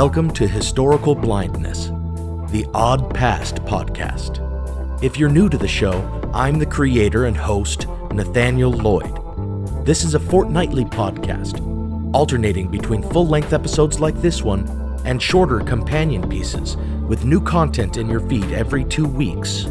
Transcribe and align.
Welcome 0.00 0.30
to 0.34 0.46
Historical 0.46 1.16
Blindness, 1.16 1.86
the 2.52 2.64
Odd 2.72 3.12
Past 3.12 3.56
podcast. 3.64 4.38
If 5.02 5.18
you're 5.18 5.28
new 5.28 5.48
to 5.48 5.58
the 5.58 5.66
show, 5.66 6.30
I'm 6.32 6.60
the 6.60 6.66
creator 6.66 7.24
and 7.24 7.36
host, 7.36 7.88
Nathaniel 8.12 8.70
Lloyd. 8.70 9.12
This 9.84 10.04
is 10.04 10.14
a 10.14 10.20
fortnightly 10.20 10.84
podcast, 10.84 11.60
alternating 12.14 12.68
between 12.68 13.02
full 13.10 13.26
length 13.26 13.52
episodes 13.52 13.98
like 13.98 14.14
this 14.22 14.40
one 14.40 14.68
and 15.04 15.20
shorter 15.20 15.58
companion 15.58 16.28
pieces 16.28 16.76
with 17.08 17.24
new 17.24 17.40
content 17.40 17.96
in 17.96 18.08
your 18.08 18.20
feed 18.20 18.52
every 18.52 18.84
two 18.84 19.08
weeks. 19.08 19.64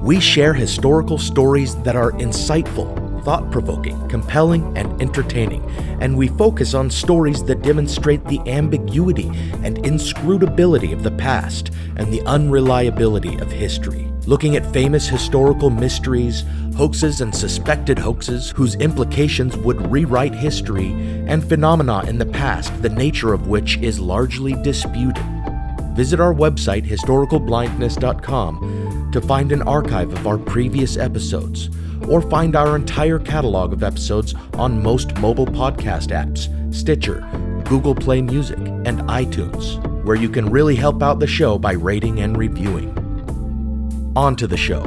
We 0.00 0.18
share 0.18 0.52
historical 0.52 1.16
stories 1.16 1.76
that 1.82 1.94
are 1.94 2.10
insightful 2.10 3.01
thought 3.24 3.50
provoking, 3.50 4.08
compelling, 4.08 4.76
and 4.76 5.00
entertaining, 5.00 5.64
and 6.00 6.14
we 6.16 6.28
focus 6.28 6.74
on 6.74 6.90
stories 6.90 7.42
that 7.44 7.62
demonstrate 7.62 8.24
the 8.26 8.40
ambiguity 8.48 9.30
and 9.62 9.84
inscrutability 9.86 10.92
of 10.92 11.02
the 11.02 11.10
past 11.12 11.70
and 11.96 12.12
the 12.12 12.20
unreliability 12.22 13.38
of 13.38 13.50
history. 13.50 14.08
Looking 14.26 14.56
at 14.56 14.72
famous 14.72 15.08
historical 15.08 15.70
mysteries, 15.70 16.44
hoaxes 16.76 17.20
and 17.20 17.34
suspected 17.34 17.98
hoaxes 17.98 18.52
whose 18.52 18.76
implications 18.76 19.56
would 19.56 19.90
rewrite 19.90 20.34
history, 20.34 20.92
and 21.26 21.48
phenomena 21.48 22.04
in 22.06 22.18
the 22.18 22.26
past, 22.26 22.82
the 22.82 22.88
nature 22.88 23.32
of 23.32 23.48
which 23.48 23.78
is 23.78 23.98
largely 23.98 24.52
disputed. 24.62 25.24
Visit 25.94 26.20
our 26.20 26.32
website, 26.32 26.86
historicalblindness.com, 26.86 29.10
to 29.12 29.20
find 29.20 29.52
an 29.52 29.60
archive 29.62 30.12
of 30.12 30.26
our 30.26 30.38
previous 30.38 30.96
episodes 30.96 31.68
or 32.08 32.22
find 32.22 32.56
our 32.56 32.76
entire 32.76 33.18
catalog 33.18 33.72
of 33.72 33.82
episodes 33.82 34.34
on 34.54 34.82
most 34.82 35.16
mobile 35.18 35.46
podcast 35.46 36.08
apps, 36.08 36.48
Stitcher, 36.74 37.20
Google 37.64 37.94
Play 37.94 38.22
Music, 38.22 38.58
and 38.58 39.00
iTunes, 39.08 39.82
where 40.04 40.16
you 40.16 40.28
can 40.28 40.50
really 40.50 40.76
help 40.76 41.02
out 41.02 41.18
the 41.18 41.26
show 41.26 41.58
by 41.58 41.72
rating 41.72 42.20
and 42.20 42.36
reviewing. 42.36 42.92
On 44.16 44.36
to 44.36 44.46
the 44.46 44.56
show. 44.56 44.82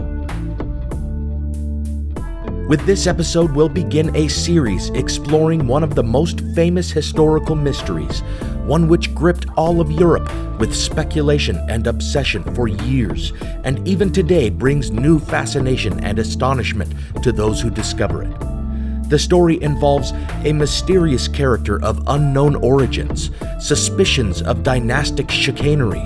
With 2.67 2.83
this 2.87 3.05
episode, 3.05 3.51
we'll 3.51 3.69
begin 3.69 4.15
a 4.15 4.27
series 4.27 4.89
exploring 4.89 5.67
one 5.67 5.83
of 5.83 5.93
the 5.93 6.03
most 6.03 6.41
famous 6.55 6.89
historical 6.89 7.55
mysteries, 7.55 8.23
one 8.65 8.87
which 8.87 9.13
gripped 9.13 9.45
all 9.55 9.79
of 9.79 9.91
Europe 9.91 10.31
with 10.59 10.75
speculation 10.75 11.57
and 11.69 11.85
obsession 11.87 12.43
for 12.55 12.67
years, 12.67 13.31
and 13.63 13.85
even 13.87 14.11
today 14.11 14.49
brings 14.49 14.91
new 14.91 15.19
fascination 15.19 16.03
and 16.03 16.17
astonishment 16.17 16.93
to 17.21 17.31
those 17.31 17.61
who 17.61 17.69
discover 17.69 18.23
it. 18.23 19.09
The 19.09 19.19
story 19.19 19.61
involves 19.61 20.13
a 20.43 20.51
mysterious 20.51 21.27
character 21.27 21.83
of 21.83 22.03
unknown 22.07 22.55
origins, 22.55 23.29
suspicions 23.59 24.41
of 24.41 24.63
dynastic 24.63 25.29
chicanery, 25.29 26.01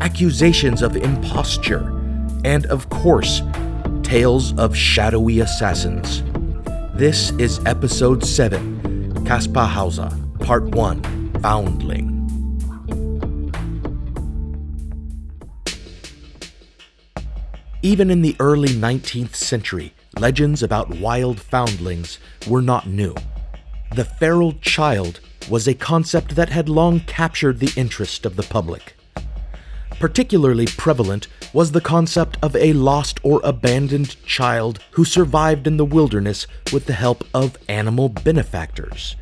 accusations 0.00 0.82
of 0.82 0.96
imposture, 0.96 1.88
and 2.44 2.66
of 2.66 2.88
course, 2.88 3.42
tales 4.04 4.56
of 4.58 4.76
shadowy 4.76 5.40
assassins. 5.40 6.22
This 6.94 7.32
is 7.32 7.60
Episode 7.66 8.24
7 8.24 9.24
Kaspar 9.24 9.66
Hauser, 9.66 10.10
Part 10.40 10.64
1 10.64 11.19
Foundling. 11.42 12.18
Even 17.80 18.10
in 18.10 18.20
the 18.20 18.36
early 18.38 18.68
19th 18.68 19.34
century, 19.34 19.94
legends 20.18 20.62
about 20.62 20.98
wild 20.98 21.40
foundlings 21.40 22.18
were 22.46 22.60
not 22.60 22.86
new. 22.86 23.14
The 23.94 24.04
feral 24.04 24.52
child 24.60 25.20
was 25.48 25.66
a 25.66 25.72
concept 25.72 26.36
that 26.36 26.50
had 26.50 26.68
long 26.68 27.00
captured 27.00 27.58
the 27.58 27.72
interest 27.74 28.26
of 28.26 28.36
the 28.36 28.42
public. 28.42 28.94
Particularly 29.98 30.66
prevalent 30.66 31.28
was 31.54 31.72
the 31.72 31.80
concept 31.80 32.36
of 32.42 32.54
a 32.54 32.74
lost 32.74 33.18
or 33.22 33.40
abandoned 33.44 34.22
child 34.26 34.78
who 34.90 35.06
survived 35.06 35.66
in 35.66 35.78
the 35.78 35.86
wilderness 35.86 36.46
with 36.70 36.84
the 36.84 36.92
help 36.92 37.24
of 37.32 37.56
animal 37.66 38.10
benefactors. 38.10 39.16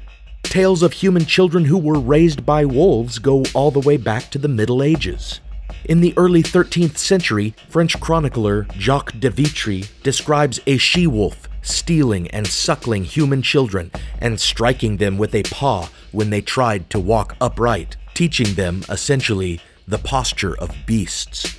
Tales 0.48 0.82
of 0.82 0.94
human 0.94 1.26
children 1.26 1.66
who 1.66 1.76
were 1.76 2.00
raised 2.00 2.46
by 2.46 2.64
wolves 2.64 3.18
go 3.18 3.44
all 3.54 3.70
the 3.70 3.80
way 3.80 3.98
back 3.98 4.30
to 4.30 4.38
the 4.38 4.48
Middle 4.48 4.82
Ages. 4.82 5.40
In 5.84 6.00
the 6.00 6.14
early 6.16 6.42
13th 6.42 6.96
century, 6.96 7.54
French 7.68 8.00
chronicler 8.00 8.66
Jacques 8.78 9.20
de 9.20 9.28
Vitry 9.28 9.84
describes 10.02 10.58
a 10.66 10.78
she 10.78 11.06
wolf 11.06 11.50
stealing 11.60 12.28
and 12.30 12.46
suckling 12.46 13.04
human 13.04 13.42
children 13.42 13.90
and 14.22 14.40
striking 14.40 14.96
them 14.96 15.18
with 15.18 15.34
a 15.34 15.42
paw 15.42 15.90
when 16.12 16.30
they 16.30 16.40
tried 16.40 16.88
to 16.88 16.98
walk 16.98 17.36
upright, 17.42 17.98
teaching 18.14 18.54
them, 18.54 18.82
essentially, 18.88 19.60
the 19.86 19.98
posture 19.98 20.56
of 20.56 20.74
beasts. 20.86 21.58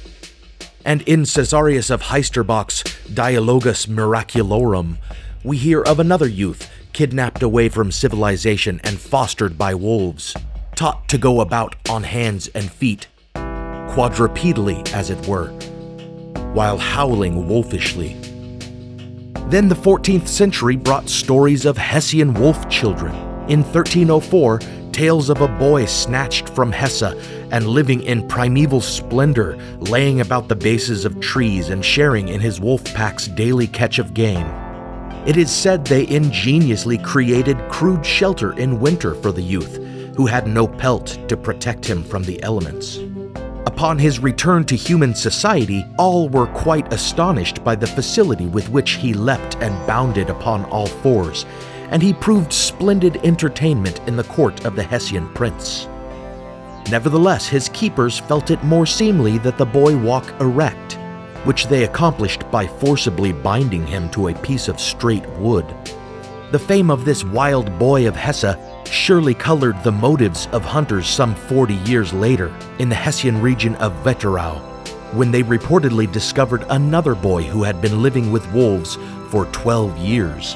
And 0.84 1.04
in 1.04 1.26
Caesarius 1.26 1.92
of 1.92 2.02
Heisterbach's 2.02 2.84
Dialogus 3.14 3.86
Miraculorum, 3.86 4.98
we 5.44 5.58
hear 5.58 5.82
of 5.84 6.00
another 6.00 6.28
youth 6.28 6.70
kidnapped 6.94 7.44
away 7.44 7.70
from 7.70 7.92
civilization 7.92 8.80
and 8.84 9.00
fostered 9.00 9.58
by 9.58 9.74
wolves, 9.74 10.36
taught 10.76 11.08
to 11.10 11.18
go 11.18 11.42
about 11.42 11.76
on 11.90 12.04
hands 12.04 12.48
and 12.50 12.72
feet 12.72 13.08
quadrupedally, 13.90 14.88
as 14.94 15.10
it 15.10 15.28
were, 15.28 15.48
while 16.54 16.78
howling 16.78 17.48
wolfishly. 17.48 18.14
Then 19.48 19.68
the 19.68 19.76
14th 19.76 20.28
century 20.28 20.76
brought 20.76 21.10
stories 21.10 21.66
of 21.66 21.76
Hessian 21.76 22.34
wolf 22.36 22.70
children. 22.70 23.16
In 23.50 23.64
1304, 23.64 24.60
tales 24.92 25.30
of 25.30 25.42
a 25.42 25.48
boy 25.48 25.86
snatched 25.86 26.50
from 26.50 26.72
Hesse 26.72 27.02
and 27.52 27.66
living 27.66 28.04
in 28.04 28.28
primeval 28.28 28.80
splendor, 28.80 29.58
laying 29.80 30.22
about 30.22 30.48
the 30.48 30.56
bases 30.56 31.04
of 31.04 31.20
trees 31.20 31.70
and 31.70 31.84
sharing 31.84 32.30
in 32.30 32.40
his 32.40 32.62
wolf 32.62 32.84
pack's 32.94 33.28
daily 33.28 33.66
catch 33.66 33.98
of 33.98 34.14
game. 34.14 34.48
It 35.26 35.38
is 35.38 35.52
said 35.52 35.86
they 35.86 36.08
ingeniously 36.08 36.98
created 36.98 37.58
crude 37.70 38.06
shelter 38.06 38.54
in 38.54 38.80
winter 38.80 39.16
for 39.16 39.32
the 39.32 39.42
youth, 39.42 39.76
who 40.16 40.26
had 40.26 40.48
no 40.48 40.68
pelt 40.68 41.20
to 41.28 41.38
protect 41.38 41.86
him 41.86 42.04
from 42.04 42.24
the 42.24 42.42
elements. 42.44 43.00
Upon 43.66 43.98
his 43.98 44.20
return 44.20 44.66
to 44.66 44.76
human 44.76 45.14
society, 45.16 45.86
all 45.98 46.30
were 46.30 46.48
quite 46.48 46.92
astonished 46.94 47.64
by 47.64 47.76
the 47.76 47.88
facility 47.88 48.48
with 48.48 48.70
which 48.70 48.92
he 48.92 49.14
leapt 49.14 49.56
and 49.58 49.88
bounded 49.88 50.30
upon 50.30 50.66
all 50.66 50.88
fours, 50.88 51.46
and 51.92 52.04
he 52.04 52.14
proved 52.14 52.52
splendid 52.54 53.18
entertainment 53.26 54.02
in 54.08 54.18
the 54.18 54.24
court 54.26 54.66
of 54.66 54.76
the 54.76 54.84
Hessian 54.84 55.28
prince. 55.34 55.88
Nevertheless, 56.92 57.48
his 57.48 57.70
keepers 57.70 58.20
felt 58.20 58.52
it 58.52 58.64
more 58.64 58.86
seemly 58.86 59.38
that 59.40 59.58
the 59.58 59.66
boy 59.66 59.98
walk 59.98 60.30
erect, 60.42 60.99
which 61.44 61.68
they 61.68 61.84
accomplished 61.84 62.50
by 62.52 62.68
forcibly 62.68 63.32
binding 63.32 63.86
him 63.86 64.10
to 64.12 64.28
a 64.28 64.36
piece 64.36 64.68
of 64.68 64.80
straight 64.80 65.28
wood. 65.32 65.66
The 66.52 66.60
fame 66.60 66.90
of 66.90 67.06
this 67.06 67.24
wild 67.24 67.78
boy 67.78 68.08
of 68.08 68.16
Hesse 68.16 68.58
surely 68.90 69.34
colored 69.34 69.82
the 69.84 69.92
motives 69.92 70.48
of 70.52 70.64
hunters 70.66 71.08
some 71.08 71.36
40 71.36 71.76
years 71.76 72.12
later 72.12 72.54
in 72.80 72.90
the 72.90 72.96
Hessian 72.96 73.40
region 73.42 73.76
of 73.76 73.94
Wetterau. 74.04 74.60
when 75.14 75.32
they 75.32 75.42
reportedly 75.42 76.12
discovered 76.12 76.64
another 76.70 77.16
boy 77.16 77.42
who 77.44 77.64
had 77.64 77.82
been 77.82 78.04
living 78.04 78.32
with 78.32 78.52
wolves 78.54 78.98
for 79.30 79.46
12 79.48 79.98
years. 79.98 80.56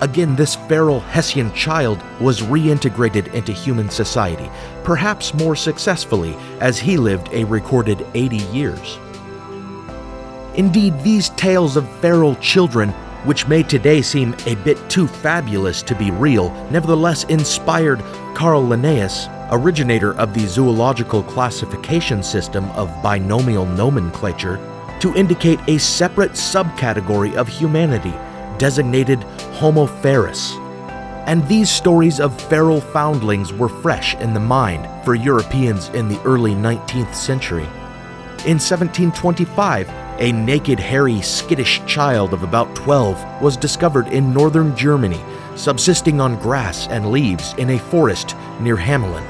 Again, 0.00 0.34
this 0.34 0.56
feral 0.56 0.98
Hessian 0.98 1.52
child 1.54 2.02
was 2.20 2.42
reintegrated 2.42 3.32
into 3.34 3.52
human 3.52 3.88
society, 3.88 4.50
perhaps 4.82 5.32
more 5.32 5.54
successfully, 5.54 6.36
as 6.58 6.76
he 6.76 6.96
lived 6.96 7.28
a 7.32 7.44
recorded 7.44 8.04
80 8.14 8.38
years. 8.52 8.98
Indeed, 10.54 10.98
these 11.00 11.30
tales 11.30 11.76
of 11.76 11.88
feral 12.00 12.36
children, 12.36 12.90
which 13.24 13.48
may 13.48 13.62
today 13.62 14.02
seem 14.02 14.34
a 14.46 14.54
bit 14.56 14.78
too 14.90 15.06
fabulous 15.06 15.82
to 15.82 15.94
be 15.94 16.10
real, 16.10 16.50
nevertheless 16.70 17.24
inspired 17.24 18.00
Carl 18.34 18.66
Linnaeus, 18.66 19.28
originator 19.50 20.14
of 20.14 20.34
the 20.34 20.46
zoological 20.46 21.22
classification 21.22 22.22
system 22.22 22.70
of 22.72 23.02
binomial 23.02 23.64
nomenclature, 23.64 24.58
to 25.00 25.14
indicate 25.14 25.60
a 25.68 25.78
separate 25.78 26.32
subcategory 26.32 27.34
of 27.34 27.48
humanity 27.48 28.14
designated 28.58 29.22
Homo 29.58 29.86
ferus. 29.86 30.56
And 31.26 31.46
these 31.48 31.70
stories 31.70 32.20
of 32.20 32.40
feral 32.42 32.80
foundlings 32.80 33.52
were 33.52 33.68
fresh 33.68 34.14
in 34.16 34.34
the 34.34 34.40
mind 34.40 34.88
for 35.04 35.14
Europeans 35.14 35.88
in 35.90 36.08
the 36.08 36.20
early 36.22 36.52
19th 36.52 37.14
century. 37.14 37.66
In 38.44 38.58
1725, 38.58 39.88
a 40.22 40.30
naked, 40.30 40.78
hairy, 40.78 41.20
skittish 41.20 41.84
child 41.84 42.32
of 42.32 42.44
about 42.44 42.72
12 42.76 43.42
was 43.42 43.56
discovered 43.56 44.06
in 44.06 44.32
northern 44.32 44.74
Germany, 44.76 45.20
subsisting 45.56 46.20
on 46.20 46.40
grass 46.40 46.86
and 46.86 47.10
leaves 47.10 47.54
in 47.54 47.70
a 47.70 47.78
forest 47.78 48.36
near 48.60 48.76
Hamelin. 48.76 49.26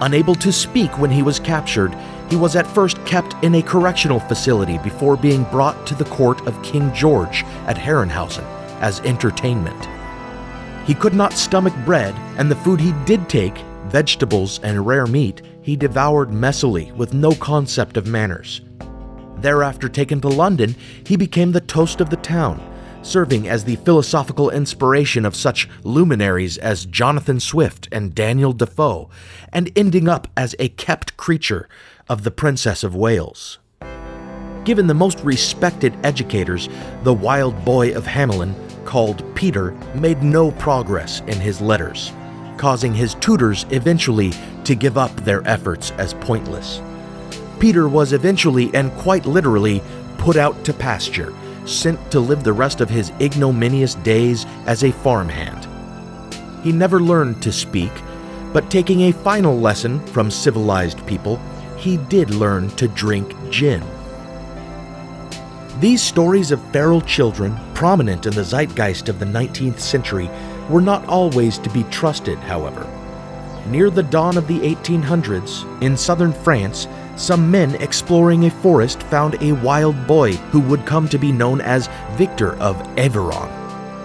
Unable 0.00 0.34
to 0.34 0.52
speak 0.52 0.98
when 0.98 1.12
he 1.12 1.22
was 1.22 1.38
captured, 1.38 1.96
he 2.28 2.34
was 2.34 2.56
at 2.56 2.66
first 2.66 3.02
kept 3.06 3.36
in 3.44 3.54
a 3.54 3.62
correctional 3.62 4.18
facility 4.18 4.78
before 4.78 5.16
being 5.16 5.44
brought 5.44 5.86
to 5.86 5.94
the 5.94 6.06
court 6.06 6.44
of 6.48 6.60
King 6.64 6.92
George 6.92 7.44
at 7.68 7.78
Herrenhausen 7.78 8.44
as 8.80 8.98
entertainment. 9.02 9.88
He 10.88 10.94
could 10.94 11.14
not 11.14 11.34
stomach 11.34 11.74
bread, 11.84 12.16
and 12.36 12.50
the 12.50 12.56
food 12.56 12.80
he 12.80 12.92
did 13.04 13.28
take, 13.28 13.58
vegetables 13.86 14.58
and 14.64 14.84
rare 14.84 15.06
meat, 15.06 15.40
he 15.62 15.76
devoured 15.76 16.30
messily 16.30 16.92
with 16.96 17.14
no 17.14 17.30
concept 17.36 17.96
of 17.96 18.08
manners. 18.08 18.60
Thereafter 19.44 19.90
taken 19.90 20.22
to 20.22 20.28
London, 20.28 20.74
he 21.06 21.18
became 21.18 21.52
the 21.52 21.60
toast 21.60 22.00
of 22.00 22.08
the 22.08 22.16
town, 22.16 22.62
serving 23.02 23.46
as 23.46 23.62
the 23.64 23.76
philosophical 23.76 24.48
inspiration 24.48 25.26
of 25.26 25.36
such 25.36 25.68
luminaries 25.82 26.56
as 26.56 26.86
Jonathan 26.86 27.38
Swift 27.40 27.86
and 27.92 28.14
Daniel 28.14 28.54
Defoe, 28.54 29.10
and 29.52 29.70
ending 29.76 30.08
up 30.08 30.28
as 30.34 30.56
a 30.58 30.70
kept 30.70 31.18
creature 31.18 31.68
of 32.08 32.24
the 32.24 32.30
Princess 32.30 32.82
of 32.82 32.96
Wales. 32.96 33.58
Given 34.64 34.86
the 34.86 34.94
most 34.94 35.20
respected 35.20 35.94
educators, 36.02 36.70
the 37.02 37.12
wild 37.12 37.66
boy 37.66 37.94
of 37.94 38.06
Hamelin, 38.06 38.54
called 38.86 39.22
Peter, 39.34 39.72
made 39.94 40.22
no 40.22 40.52
progress 40.52 41.20
in 41.26 41.38
his 41.38 41.60
letters, 41.60 42.14
causing 42.56 42.94
his 42.94 43.14
tutors 43.16 43.66
eventually 43.68 44.32
to 44.64 44.74
give 44.74 44.96
up 44.96 45.14
their 45.16 45.46
efforts 45.46 45.90
as 45.98 46.14
pointless. 46.14 46.80
Peter 47.58 47.88
was 47.88 48.12
eventually 48.12 48.70
and 48.74 48.92
quite 48.94 49.26
literally 49.26 49.82
put 50.18 50.36
out 50.36 50.64
to 50.64 50.72
pasture, 50.72 51.34
sent 51.66 52.10
to 52.10 52.20
live 52.20 52.44
the 52.44 52.52
rest 52.52 52.80
of 52.80 52.90
his 52.90 53.10
ignominious 53.20 53.94
days 53.96 54.46
as 54.66 54.84
a 54.84 54.92
farmhand. 54.92 55.68
He 56.62 56.72
never 56.72 57.00
learned 57.00 57.42
to 57.42 57.52
speak, 57.52 57.92
but 58.52 58.70
taking 58.70 59.02
a 59.02 59.12
final 59.12 59.58
lesson 59.58 60.04
from 60.06 60.30
civilized 60.30 61.06
people, 61.06 61.40
he 61.76 61.96
did 61.96 62.30
learn 62.30 62.70
to 62.70 62.88
drink 62.88 63.34
gin. 63.50 63.82
These 65.80 66.02
stories 66.02 66.52
of 66.52 66.72
feral 66.72 67.00
children, 67.00 67.58
prominent 67.74 68.26
in 68.26 68.34
the 68.34 68.44
zeitgeist 68.44 69.08
of 69.08 69.18
the 69.18 69.26
19th 69.26 69.80
century, 69.80 70.30
were 70.70 70.80
not 70.80 71.06
always 71.06 71.58
to 71.58 71.70
be 71.70 71.82
trusted, 71.84 72.38
however. 72.38 72.88
Near 73.68 73.90
the 73.90 74.02
dawn 74.02 74.36
of 74.36 74.46
the 74.46 74.60
1800s, 74.60 75.82
in 75.82 75.96
southern 75.96 76.32
France, 76.32 76.86
some 77.16 77.50
men 77.50 77.76
exploring 77.76 78.46
a 78.46 78.50
forest 78.50 79.02
found 79.04 79.40
a 79.40 79.52
wild 79.52 80.06
boy 80.06 80.32
who 80.32 80.60
would 80.60 80.84
come 80.84 81.08
to 81.08 81.18
be 81.18 81.30
known 81.30 81.60
as 81.60 81.88
Victor 82.12 82.56
of 82.56 82.76
Aveyron. 82.96 83.50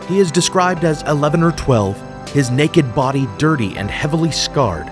He 0.05 0.19
is 0.19 0.31
described 0.31 0.83
as 0.83 1.03
11 1.03 1.43
or 1.43 1.51
12, 1.51 2.29
his 2.31 2.51
naked 2.51 2.93
body 2.93 3.27
dirty 3.37 3.77
and 3.77 3.89
heavily 3.89 4.31
scarred. 4.31 4.87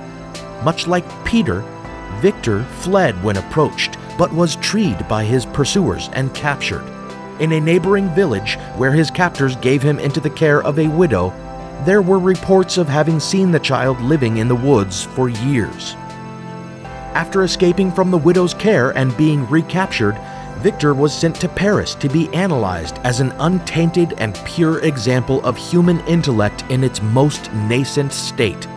Much 0.63 0.87
like 0.87 1.25
Peter, 1.25 1.63
Victor 2.19 2.63
fled 2.81 3.21
when 3.23 3.37
approached, 3.37 3.97
but 4.17 4.33
was 4.33 4.55
treed 4.57 5.07
by 5.07 5.23
his 5.23 5.45
pursuers 5.45 6.09
and 6.13 6.33
captured. 6.33 6.83
In 7.39 7.51
a 7.51 7.59
neighboring 7.59 8.09
village, 8.15 8.55
where 8.77 8.91
his 8.91 9.11
captors 9.11 9.55
gave 9.57 9.83
him 9.83 9.99
into 9.99 10.19
the 10.19 10.29
care 10.29 10.63
of 10.63 10.79
a 10.79 10.87
widow, 10.87 11.29
there 11.85 12.01
were 12.01 12.17
reports 12.17 12.79
of 12.79 12.89
having 12.89 13.19
seen 13.19 13.51
the 13.51 13.59
child 13.59 14.01
living 14.01 14.37
in 14.37 14.47
the 14.47 14.55
woods 14.55 15.03
for 15.03 15.29
years. 15.29 15.95
After 17.17 17.41
escaping 17.41 17.91
from 17.91 18.11
the 18.11 18.17
widow's 18.19 18.53
care 18.53 18.95
and 18.95 19.17
being 19.17 19.49
recaptured, 19.49 20.15
Victor 20.59 20.93
was 20.93 21.11
sent 21.11 21.35
to 21.37 21.49
Paris 21.49 21.95
to 21.95 22.07
be 22.07 22.31
analyzed 22.31 22.99
as 23.03 23.19
an 23.19 23.31
untainted 23.39 24.13
and 24.19 24.39
pure 24.45 24.85
example 24.85 25.43
of 25.43 25.57
human 25.57 25.99
intellect 26.01 26.63
in 26.69 26.83
its 26.83 27.01
most 27.01 27.51
nascent 27.53 28.13
state. 28.13 28.67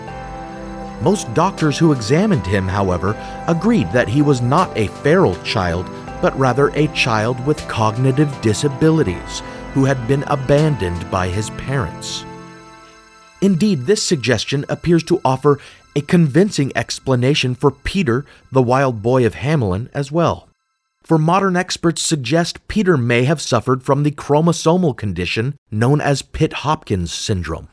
Most 1.03 1.35
doctors 1.35 1.77
who 1.77 1.93
examined 1.93 2.47
him, 2.47 2.67
however, 2.67 3.15
agreed 3.47 3.93
that 3.93 4.09
he 4.09 4.23
was 4.23 4.41
not 4.41 4.75
a 4.75 4.89
feral 4.89 5.35
child, 5.43 5.85
but 6.23 6.39
rather 6.39 6.69
a 6.71 6.87
child 6.95 7.39
with 7.47 7.69
cognitive 7.69 8.35
disabilities 8.41 9.43
who 9.75 9.85
had 9.85 10.09
been 10.09 10.23
abandoned 10.29 11.11
by 11.11 11.29
his 11.29 11.51
parents. 11.51 12.25
Indeed, 13.43 13.85
this 13.85 14.03
suggestion 14.03 14.65
appears 14.71 15.03
to 15.05 15.21
offer 15.27 15.59
a 15.97 16.01
convincing 16.01 16.73
explanation 16.77 17.55
for 17.55 17.71
Peter, 17.71 18.25
the 18.53 18.63
wild 18.63 19.03
boy 19.03 19.27
of 19.27 19.35
Hamelin, 19.35 19.91
as 19.93 20.13
well. 20.13 20.49
For 21.03 21.19
modern 21.19 21.57
experts 21.57 22.03
suggest 22.03 22.67
Peter 22.69 22.97
may 22.97 23.25
have 23.25 23.41
suffered 23.41 23.83
from 23.83 24.03
the 24.03 24.11
chromosomal 24.11 24.97
condition 24.97 25.57
known 25.71 26.01
as 26.01 26.23
Pitt 26.23 26.53
Hopkins 26.53 27.13
syndrome. 27.13 27.69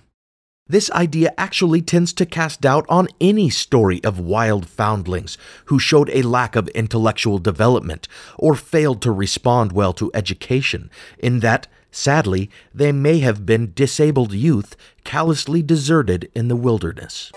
This 0.69 0.91
idea 0.91 1.33
actually 1.37 1.81
tends 1.81 2.11
to 2.13 2.25
cast 2.25 2.61
doubt 2.61 2.85
on 2.89 3.07
any 3.21 3.49
story 3.49 4.03
of 4.03 4.19
wild 4.19 4.67
foundlings 4.67 5.37
who 5.65 5.79
showed 5.79 6.09
a 6.09 6.23
lack 6.23 6.55
of 6.55 6.67
intellectual 6.69 7.37
development 7.37 8.07
or 8.37 8.55
failed 8.55 9.01
to 9.03 9.11
respond 9.11 9.71
well 9.71 9.93
to 9.93 10.11
education, 10.13 10.89
in 11.19 11.39
that, 11.39 11.67
sadly, 11.91 12.49
they 12.73 12.91
may 12.91 13.19
have 13.19 13.45
been 13.45 13.71
disabled 13.75 14.33
youth 14.33 14.75
callously 15.05 15.61
deserted 15.61 16.29
in 16.35 16.49
the 16.49 16.55
wilderness. 16.55 17.31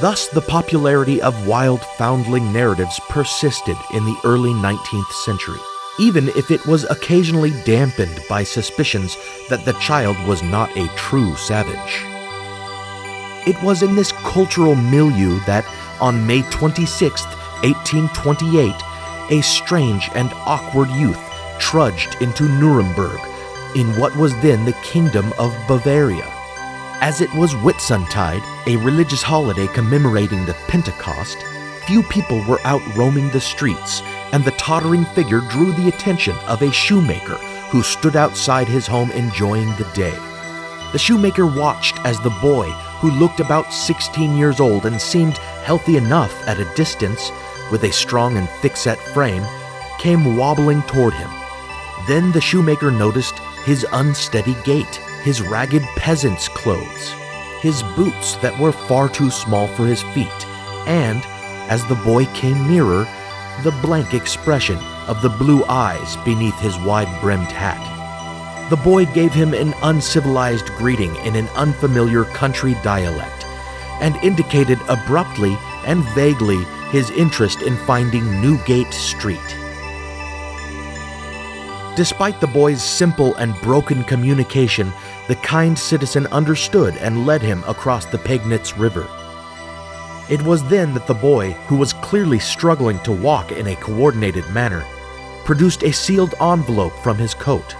Thus, 0.00 0.28
the 0.28 0.42
popularity 0.42 1.22
of 1.22 1.46
wild 1.46 1.80
foundling 1.96 2.52
narratives 2.52 3.00
persisted 3.08 3.78
in 3.94 4.04
the 4.04 4.20
early 4.24 4.50
19th 4.50 5.10
century, 5.24 5.58
even 5.98 6.28
if 6.30 6.50
it 6.50 6.66
was 6.66 6.84
occasionally 6.90 7.52
dampened 7.64 8.20
by 8.28 8.42
suspicions 8.44 9.16
that 9.48 9.64
the 9.64 9.72
child 9.74 10.18
was 10.28 10.42
not 10.42 10.76
a 10.76 10.86
true 10.96 11.34
savage. 11.36 12.02
It 13.48 13.56
was 13.62 13.82
in 13.82 13.94
this 13.94 14.12
cultural 14.12 14.74
milieu 14.74 15.40
that, 15.46 15.64
on 15.98 16.26
May 16.26 16.42
26, 16.50 17.24
1828, 17.64 18.74
a 19.30 19.42
strange 19.42 20.10
and 20.14 20.30
awkward 20.44 20.90
youth 20.90 21.22
trudged 21.58 22.20
into 22.20 22.42
Nuremberg 22.44 23.18
in 23.74 23.86
what 23.98 24.14
was 24.16 24.34
then 24.42 24.66
the 24.66 24.76
Kingdom 24.82 25.32
of 25.38 25.56
Bavaria. 25.66 26.35
As 27.02 27.20
it 27.20 27.32
was 27.34 27.52
Whitsuntide, 27.52 28.42
a 28.66 28.76
religious 28.76 29.22
holiday 29.22 29.66
commemorating 29.68 30.46
the 30.46 30.56
Pentecost, 30.66 31.36
few 31.86 32.02
people 32.04 32.42
were 32.48 32.60
out 32.64 32.80
roaming 32.96 33.28
the 33.30 33.40
streets, 33.40 34.00
and 34.32 34.42
the 34.42 34.50
tottering 34.52 35.04
figure 35.04 35.40
drew 35.40 35.72
the 35.72 35.88
attention 35.88 36.34
of 36.48 36.62
a 36.62 36.72
shoemaker 36.72 37.36
who 37.70 37.82
stood 37.82 38.16
outside 38.16 38.66
his 38.66 38.86
home 38.86 39.10
enjoying 39.12 39.68
the 39.76 39.88
day. 39.94 40.16
The 40.92 40.98
shoemaker 40.98 41.46
watched 41.46 41.98
as 42.06 42.18
the 42.20 42.34
boy, 42.40 42.70
who 43.00 43.10
looked 43.10 43.40
about 43.40 43.74
16 43.74 44.34
years 44.34 44.58
old 44.58 44.86
and 44.86 45.00
seemed 45.00 45.36
healthy 45.36 45.98
enough 45.98 46.48
at 46.48 46.58
a 46.58 46.74
distance, 46.74 47.30
with 47.70 47.84
a 47.84 47.92
strong 47.92 48.38
and 48.38 48.48
thick-set 48.48 48.98
frame, 48.98 49.44
came 49.98 50.36
wobbling 50.36 50.80
toward 50.82 51.12
him. 51.12 51.30
Then 52.08 52.32
the 52.32 52.40
shoemaker 52.40 52.90
noticed 52.90 53.38
his 53.66 53.86
unsteady 53.92 54.56
gait 54.64 55.00
his 55.26 55.42
ragged 55.42 55.82
peasant's 55.96 56.46
clothes, 56.46 57.10
his 57.60 57.82
boots 57.96 58.36
that 58.36 58.56
were 58.60 58.70
far 58.70 59.08
too 59.08 59.28
small 59.28 59.66
for 59.66 59.84
his 59.84 60.04
feet, 60.14 60.46
and, 60.86 61.20
as 61.68 61.84
the 61.86 61.96
boy 61.96 62.24
came 62.26 62.68
nearer, 62.68 63.04
the 63.64 63.76
blank 63.82 64.14
expression 64.14 64.78
of 65.08 65.20
the 65.22 65.28
blue 65.28 65.64
eyes 65.64 66.16
beneath 66.18 66.56
his 66.60 66.78
wide 66.78 67.10
brimmed 67.20 67.50
hat. 67.50 67.82
The 68.70 68.76
boy 68.76 69.06
gave 69.06 69.34
him 69.34 69.52
an 69.52 69.74
uncivilized 69.82 70.66
greeting 70.76 71.16
in 71.16 71.34
an 71.34 71.48
unfamiliar 71.56 72.26
country 72.26 72.74
dialect 72.84 73.44
and 74.00 74.14
indicated 74.22 74.78
abruptly 74.88 75.58
and 75.86 76.04
vaguely 76.10 76.62
his 76.92 77.10
interest 77.10 77.62
in 77.62 77.76
finding 77.78 78.40
Newgate 78.40 78.94
Street. 78.94 79.40
Despite 81.96 82.42
the 82.42 82.46
boy's 82.46 82.82
simple 82.82 83.34
and 83.36 83.58
broken 83.62 84.04
communication, 84.04 84.92
the 85.28 85.36
kind 85.36 85.78
citizen 85.78 86.26
understood 86.26 86.94
and 86.98 87.24
led 87.24 87.40
him 87.40 87.64
across 87.66 88.04
the 88.04 88.18
Pegnitz 88.18 88.78
River. 88.78 89.08
It 90.28 90.42
was 90.42 90.62
then 90.68 90.92
that 90.92 91.06
the 91.06 91.14
boy, 91.14 91.52
who 91.68 91.76
was 91.76 91.94
clearly 91.94 92.38
struggling 92.38 92.98
to 93.00 93.12
walk 93.12 93.50
in 93.50 93.68
a 93.68 93.76
coordinated 93.76 94.46
manner, 94.50 94.84
produced 95.46 95.84
a 95.84 95.92
sealed 95.92 96.34
envelope 96.38 96.92
from 96.98 97.16
his 97.16 97.32
coat. 97.32 97.74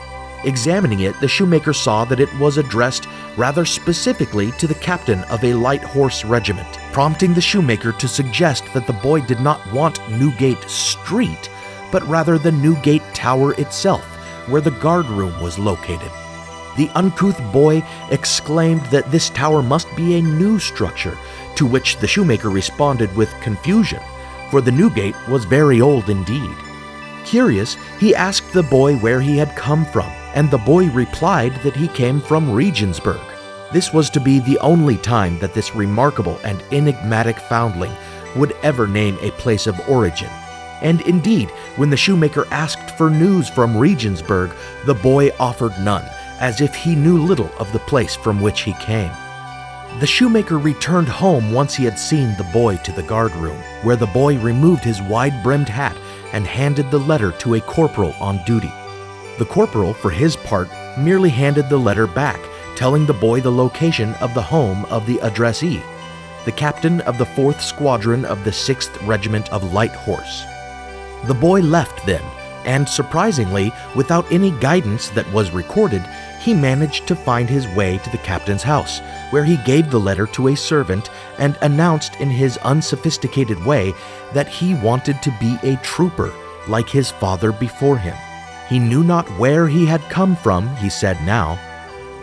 Examining 0.44 1.00
it, 1.00 1.20
the 1.20 1.28
shoemaker 1.28 1.74
saw 1.74 2.06
that 2.06 2.20
it 2.20 2.32
was 2.38 2.56
addressed 2.56 3.08
rather 3.36 3.66
specifically 3.66 4.50
to 4.52 4.66
the 4.66 4.76
captain 4.76 5.24
of 5.24 5.44
a 5.44 5.52
light 5.52 5.82
horse 5.82 6.24
regiment, 6.24 6.78
prompting 6.92 7.34
the 7.34 7.40
shoemaker 7.42 7.92
to 7.92 8.08
suggest 8.08 8.64
that 8.72 8.86
the 8.86 8.92
boy 8.94 9.20
did 9.20 9.40
not 9.40 9.60
want 9.74 10.00
Newgate 10.08 10.62
Street, 10.70 11.50
but 11.90 12.06
rather 12.08 12.38
the 12.38 12.52
Newgate 12.52 13.02
Tower 13.14 13.54
itself, 13.54 14.04
where 14.48 14.60
the 14.60 14.70
guard 14.70 15.06
room 15.06 15.40
was 15.40 15.58
located. 15.58 16.10
The 16.76 16.90
uncouth 16.94 17.40
boy 17.52 17.82
exclaimed 18.10 18.82
that 18.86 19.10
this 19.10 19.30
tower 19.30 19.62
must 19.62 19.94
be 19.96 20.16
a 20.16 20.22
new 20.22 20.58
structure, 20.58 21.16
to 21.56 21.66
which 21.66 21.96
the 21.96 22.06
shoemaker 22.06 22.50
responded 22.50 23.14
with 23.16 23.40
confusion, 23.40 24.00
for 24.50 24.60
the 24.60 24.72
Newgate 24.72 25.16
was 25.28 25.44
very 25.44 25.80
old 25.80 26.10
indeed. 26.10 26.54
Curious, 27.24 27.76
he 27.98 28.14
asked 28.14 28.52
the 28.52 28.62
boy 28.62 28.96
where 28.96 29.20
he 29.20 29.36
had 29.36 29.56
come 29.56 29.84
from, 29.86 30.08
and 30.34 30.50
the 30.50 30.58
boy 30.58 30.90
replied 30.90 31.54
that 31.62 31.74
he 31.74 31.88
came 31.88 32.20
from 32.20 32.52
Regensburg. 32.52 33.20
This 33.72 33.92
was 33.92 34.10
to 34.10 34.20
be 34.20 34.38
the 34.38 34.58
only 34.60 34.96
time 34.98 35.38
that 35.40 35.54
this 35.54 35.74
remarkable 35.74 36.38
and 36.44 36.62
enigmatic 36.70 37.38
foundling 37.38 37.92
would 38.36 38.52
ever 38.62 38.86
name 38.86 39.18
a 39.20 39.32
place 39.32 39.66
of 39.66 39.88
origin. 39.88 40.30
And 40.82 41.00
indeed, 41.02 41.50
when 41.76 41.90
the 41.90 41.96
shoemaker 41.96 42.46
asked 42.50 42.96
for 42.96 43.10
news 43.10 43.48
from 43.48 43.76
Regensburg, 43.76 44.52
the 44.84 44.94
boy 44.94 45.30
offered 45.40 45.72
none, 45.80 46.04
as 46.38 46.60
if 46.60 46.74
he 46.74 46.94
knew 46.94 47.18
little 47.18 47.50
of 47.58 47.72
the 47.72 47.78
place 47.80 48.14
from 48.14 48.40
which 48.40 48.62
he 48.62 48.72
came. 48.74 49.12
The 50.00 50.06
shoemaker 50.06 50.58
returned 50.58 51.08
home 51.08 51.52
once 51.52 51.74
he 51.74 51.84
had 51.84 51.98
seen 51.98 52.36
the 52.36 52.50
boy 52.52 52.76
to 52.78 52.92
the 52.92 53.02
guard 53.02 53.32
room, 53.36 53.56
where 53.82 53.96
the 53.96 54.06
boy 54.06 54.38
removed 54.38 54.84
his 54.84 55.00
wide 55.00 55.42
brimmed 55.42 55.70
hat 55.70 55.96
and 56.34 56.46
handed 56.46 56.90
the 56.90 56.98
letter 56.98 57.32
to 57.32 57.54
a 57.54 57.60
corporal 57.62 58.12
on 58.20 58.44
duty. 58.44 58.72
The 59.38 59.46
corporal, 59.46 59.94
for 59.94 60.10
his 60.10 60.36
part, 60.36 60.68
merely 60.98 61.30
handed 61.30 61.70
the 61.70 61.78
letter 61.78 62.06
back, 62.06 62.40
telling 62.76 63.06
the 63.06 63.14
boy 63.14 63.40
the 63.40 63.50
location 63.50 64.12
of 64.16 64.34
the 64.34 64.42
home 64.42 64.84
of 64.86 65.06
the 65.06 65.18
addressee, 65.20 65.82
the 66.44 66.52
captain 66.52 67.00
of 67.02 67.16
the 67.16 67.24
4th 67.24 67.60
Squadron 67.62 68.26
of 68.26 68.44
the 68.44 68.50
6th 68.50 69.06
Regiment 69.06 69.50
of 69.50 69.72
Light 69.72 69.94
Horse. 69.94 70.44
The 71.24 71.34
boy 71.34 71.60
left 71.60 72.06
then, 72.06 72.22
and 72.64 72.88
surprisingly, 72.88 73.72
without 73.94 74.30
any 74.30 74.50
guidance 74.52 75.08
that 75.10 75.32
was 75.32 75.52
recorded, 75.52 76.02
he 76.40 76.54
managed 76.54 77.06
to 77.08 77.16
find 77.16 77.48
his 77.48 77.66
way 77.68 77.98
to 77.98 78.10
the 78.10 78.18
captain's 78.18 78.62
house, 78.62 79.00
where 79.30 79.44
he 79.44 79.56
gave 79.58 79.90
the 79.90 80.00
letter 80.00 80.26
to 80.28 80.48
a 80.48 80.56
servant 80.56 81.10
and 81.38 81.56
announced 81.62 82.14
in 82.20 82.30
his 82.30 82.58
unsophisticated 82.58 83.64
way 83.64 83.94
that 84.32 84.48
he 84.48 84.74
wanted 84.74 85.22
to 85.22 85.34
be 85.40 85.58
a 85.62 85.76
trooper 85.78 86.32
like 86.68 86.88
his 86.88 87.10
father 87.10 87.52
before 87.52 87.98
him. 87.98 88.16
He 88.68 88.78
knew 88.78 89.04
not 89.04 89.28
where 89.38 89.68
he 89.68 89.86
had 89.86 90.02
come 90.02 90.36
from, 90.36 90.74
he 90.76 90.88
said 90.88 91.20
now, 91.24 91.58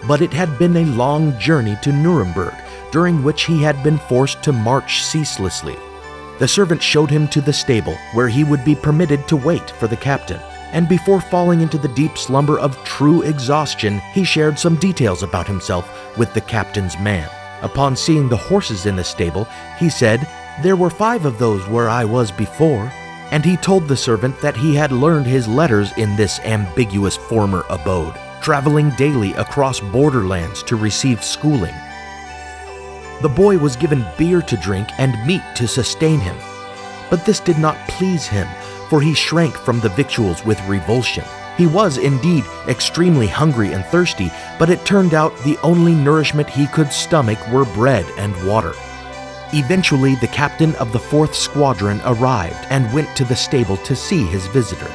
but 0.07 0.21
it 0.21 0.33
had 0.33 0.59
been 0.59 0.75
a 0.75 0.85
long 0.85 1.38
journey 1.39 1.77
to 1.81 1.91
Nuremberg, 1.91 2.53
during 2.91 3.23
which 3.23 3.43
he 3.43 3.62
had 3.62 3.81
been 3.81 3.97
forced 3.97 4.43
to 4.43 4.51
march 4.51 5.03
ceaselessly. 5.03 5.77
The 6.40 6.48
servant 6.48 6.82
showed 6.82 7.10
him 7.10 7.28
to 7.30 7.42
the 7.42 7.54
stable, 7.54 7.98
where 8.13 8.28
he 8.28 8.44
would 8.44 8.66
be 8.66 8.75
permitted 8.75 9.28
to 9.28 9.36
wait 9.36 9.70
for 9.72 9.88
the 9.88 9.98
captain. 9.98 10.40
And 10.72 10.90
before 10.90 11.22
falling 11.22 11.62
into 11.62 11.78
the 11.78 11.88
deep 11.90 12.18
slumber 12.18 12.60
of 12.60 12.84
true 12.84 13.22
exhaustion, 13.22 14.00
he 14.13 14.24
shared 14.24 14.58
some 14.58 14.75
details 14.78 15.24
about 15.24 15.48
himself 15.48 16.18
with 16.18 16.34
the 16.34 16.42
captain's 16.42 16.98
man. 17.00 17.30
Upon 17.62 17.96
seeing 17.96 18.28
the 18.28 18.38
horses 18.38 18.86
in 18.86 18.96
the 18.96 19.04
stable, 19.04 19.48
he 19.78 19.90
said, 19.90 20.28
There 20.63 20.75
were 20.75 20.90
five 20.90 21.25
of 21.25 21.40
those 21.40 21.68
where 21.68 21.90
I 21.90 22.06
was 22.06 22.32
before 22.32 22.92
and 23.34 23.44
he 23.44 23.58
told 23.58 23.88
the 23.88 23.98
servant 23.98 24.40
that 24.42 24.56
he 24.56 24.75
had 24.75 24.92
learned 24.92 25.25
his 25.25 25.48
letters 25.48 25.92
in 25.98 26.16
this 26.16 26.40
ambiguous 26.42 27.18
former 27.18 27.66
abode, 27.72 28.13
traveling 28.44 28.92
daily 28.92 29.34
across 29.34 29.80
borderlands 29.80 30.62
to 30.62 30.75
receive 30.75 31.24
schooling. 31.24 31.74
The 33.22 33.29
boy 33.29 33.58
was 33.58 33.75
given 33.75 34.05
beer 34.17 34.41
to 34.41 34.58
drink 34.58 34.89
and 34.98 35.25
meat 35.25 35.43
to 35.55 35.67
sustain 35.67 36.20
him, 36.20 36.36
but 37.10 37.25
this 37.25 37.39
did 37.39 37.58
not 37.58 37.77
please 37.88 38.25
him, 38.25 38.48
for 38.89 39.01
he 39.01 39.13
shrank 39.13 39.55
from 39.55 39.79
the 39.79 39.89
victuals 39.89 40.43
with 40.43 40.60
revulsion. 40.67 41.24
He 41.58 41.67
was 41.67 41.98
indeed 41.98 42.43
extremely 42.67 43.27
hungry 43.27 43.74
and 43.74 43.86
thirsty, 43.86 44.32
but 44.58 44.70
it 44.70 44.86
turned 44.86 45.13
out 45.13 45.38
the 45.39 45.58
only 45.63 45.93
nourishment 45.93 46.50
he 46.50 46.67
could 46.67 46.91
stomach 46.91 47.39
were 47.50 47.65
bread 47.65 48.05
and 48.17 48.36
water. 48.48 48.74
Eventually, 49.53 50.15
the 50.15 50.27
captain 50.27 50.75
of 50.75 50.91
the 50.91 51.00
4th 51.00 51.36
Squadron 51.36 52.01
arrived 52.05 52.65
and 52.72 52.91
went 52.91 53.15
to 53.15 53.24
the 53.24 53.36
stable 53.36 53.77
to 53.77 53.96
see 53.96 54.25
his 54.25 54.48
visitor. 54.48 54.91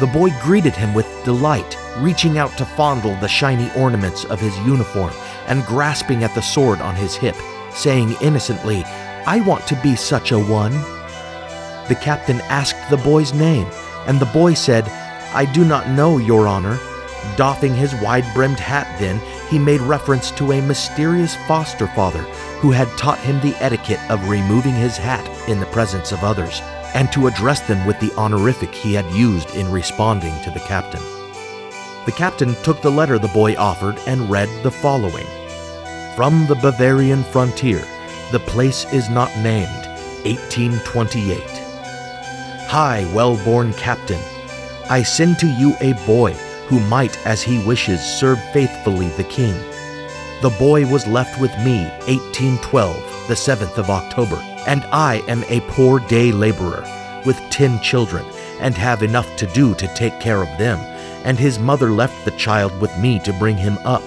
The 0.00 0.06
boy 0.06 0.30
greeted 0.40 0.76
him 0.76 0.94
with 0.94 1.06
delight, 1.24 1.76
reaching 1.96 2.38
out 2.38 2.56
to 2.58 2.64
fondle 2.64 3.16
the 3.16 3.26
shiny 3.28 3.68
ornaments 3.76 4.24
of 4.26 4.40
his 4.40 4.56
uniform 4.58 5.12
and 5.48 5.66
grasping 5.66 6.22
at 6.22 6.32
the 6.36 6.40
sword 6.40 6.80
on 6.80 6.94
his 6.94 7.16
hip, 7.16 7.34
saying 7.72 8.14
innocently, 8.22 8.84
I 9.26 9.40
want 9.40 9.66
to 9.66 9.82
be 9.82 9.96
such 9.96 10.30
a 10.30 10.38
one. 10.38 10.72
The 11.88 11.98
captain 12.00 12.40
asked 12.42 12.90
the 12.90 12.96
boy's 12.96 13.34
name, 13.34 13.66
and 14.06 14.20
the 14.20 14.26
boy 14.26 14.54
said, 14.54 14.88
I 15.34 15.50
do 15.52 15.64
not 15.64 15.88
know, 15.90 16.18
Your 16.18 16.46
Honor. 16.46 16.78
Doffing 17.36 17.74
his 17.74 17.94
wide 17.96 18.24
brimmed 18.34 18.60
hat, 18.60 18.86
then, 19.00 19.20
he 19.48 19.58
made 19.58 19.80
reference 19.80 20.30
to 20.32 20.52
a 20.52 20.62
mysterious 20.62 21.34
foster 21.48 21.88
father 21.88 22.22
who 22.60 22.70
had 22.70 22.88
taught 22.96 23.18
him 23.18 23.40
the 23.40 23.56
etiquette 23.56 24.00
of 24.08 24.28
removing 24.28 24.74
his 24.74 24.96
hat 24.96 25.26
in 25.48 25.58
the 25.58 25.66
presence 25.66 26.12
of 26.12 26.22
others, 26.22 26.62
and 26.94 27.10
to 27.12 27.26
address 27.26 27.60
them 27.60 27.86
with 27.86 27.98
the 28.00 28.12
honorific 28.16 28.74
he 28.74 28.94
had 28.94 29.10
used 29.12 29.54
in 29.54 29.70
responding 29.70 30.34
to 30.42 30.50
the 30.50 30.60
captain. 30.60 31.02
The 32.06 32.12
captain 32.12 32.54
took 32.62 32.80
the 32.80 32.90
letter 32.90 33.18
the 33.18 33.28
boy 33.28 33.56
offered 33.56 33.98
and 34.06 34.30
read 34.30 34.48
the 34.62 34.70
following 34.70 35.26
From 36.16 36.46
the 36.46 36.58
Bavarian 36.62 37.24
frontier, 37.24 37.84
the 38.32 38.40
place 38.40 38.90
is 38.92 39.08
not 39.08 39.36
named, 39.38 39.86
1828. 40.24 41.40
Hi, 42.68 43.10
well 43.14 43.36
born 43.44 43.72
captain. 43.74 44.20
I 44.90 45.02
send 45.02 45.38
to 45.38 45.46
you 45.46 45.74
a 45.80 45.92
boy 46.06 46.32
who 46.68 46.80
might, 46.80 47.18
as 47.26 47.42
he 47.42 47.64
wishes, 47.66 48.00
serve 48.02 48.42
faithfully 48.52 49.08
the 49.10 49.24
king 49.24 49.56
the 50.40 50.50
boy 50.50 50.86
was 50.86 51.04
left 51.04 51.40
with 51.40 51.50
me 51.64 51.88
1812, 52.06 52.94
the 53.26 53.34
7th 53.34 53.76
of 53.76 53.90
October, 53.90 54.36
and 54.68 54.84
I 54.92 55.22
am 55.28 55.44
a 55.44 55.62
poor 55.62 55.98
day 55.98 56.30
laborer 56.30 56.84
with 57.24 57.40
10 57.50 57.80
children 57.80 58.24
and 58.60 58.74
have 58.76 59.02
enough 59.02 59.34
to 59.36 59.46
do 59.46 59.74
to 59.74 59.94
take 59.94 60.20
care 60.20 60.42
of 60.42 60.58
them. 60.58 60.78
And 61.24 61.38
his 61.38 61.58
mother 61.58 61.90
left 61.90 62.24
the 62.24 62.32
child 62.32 62.78
with 62.78 62.96
me 62.98 63.18
to 63.20 63.32
bring 63.32 63.56
him 63.56 63.78
up, 63.78 64.02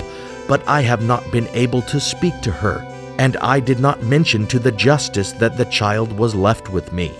but 0.47 0.65
I 0.67 0.81
have 0.81 1.03
not 1.03 1.29
been 1.31 1.47
able 1.53 1.81
to 1.83 1.99
speak 1.99 2.39
to 2.41 2.51
her, 2.51 2.85
and 3.17 3.37
I 3.37 3.59
did 3.59 3.79
not 3.79 4.03
mention 4.03 4.45
to 4.47 4.59
the 4.59 4.71
justice 4.71 5.31
that 5.33 5.57
the 5.57 5.65
child 5.65 6.13
was 6.13 6.35
left 6.35 6.69
with 6.69 6.93
me. 6.93 7.11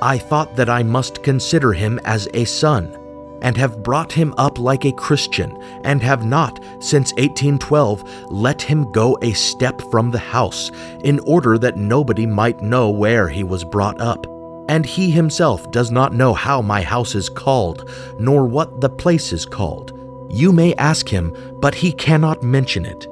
I 0.00 0.16
thought 0.16 0.54
that 0.54 0.70
I 0.70 0.84
must 0.84 1.24
consider 1.24 1.72
him 1.72 1.98
as 2.04 2.28
a 2.34 2.44
son 2.44 2.96
and 3.42 3.56
have 3.56 3.82
brought 3.82 4.12
him 4.12 4.34
up 4.38 4.58
like 4.58 4.84
a 4.84 4.92
Christian, 4.92 5.56
and 5.84 6.02
have 6.02 6.24
not, 6.24 6.62
since 6.80 7.12
1812, 7.12 8.30
let 8.30 8.60
him 8.60 8.90
go 8.92 9.18
a 9.22 9.32
step 9.32 9.80
from 9.90 10.10
the 10.10 10.18
house, 10.18 10.70
in 11.04 11.18
order 11.20 11.58
that 11.58 11.76
nobody 11.76 12.26
might 12.26 12.60
know 12.60 12.90
where 12.90 13.28
he 13.28 13.44
was 13.44 13.64
brought 13.64 14.00
up. 14.00 14.26
And 14.68 14.86
he 14.86 15.10
himself 15.10 15.70
does 15.72 15.90
not 15.90 16.14
know 16.14 16.32
how 16.32 16.62
my 16.62 16.82
house 16.82 17.14
is 17.14 17.28
called, 17.28 17.90
nor 18.18 18.46
what 18.46 18.80
the 18.80 18.90
place 18.90 19.32
is 19.32 19.44
called. 19.44 19.96
You 20.30 20.52
may 20.52 20.74
ask 20.74 21.08
him, 21.08 21.34
but 21.60 21.74
he 21.74 21.92
cannot 21.92 22.42
mention 22.42 22.84
it. 22.84 23.08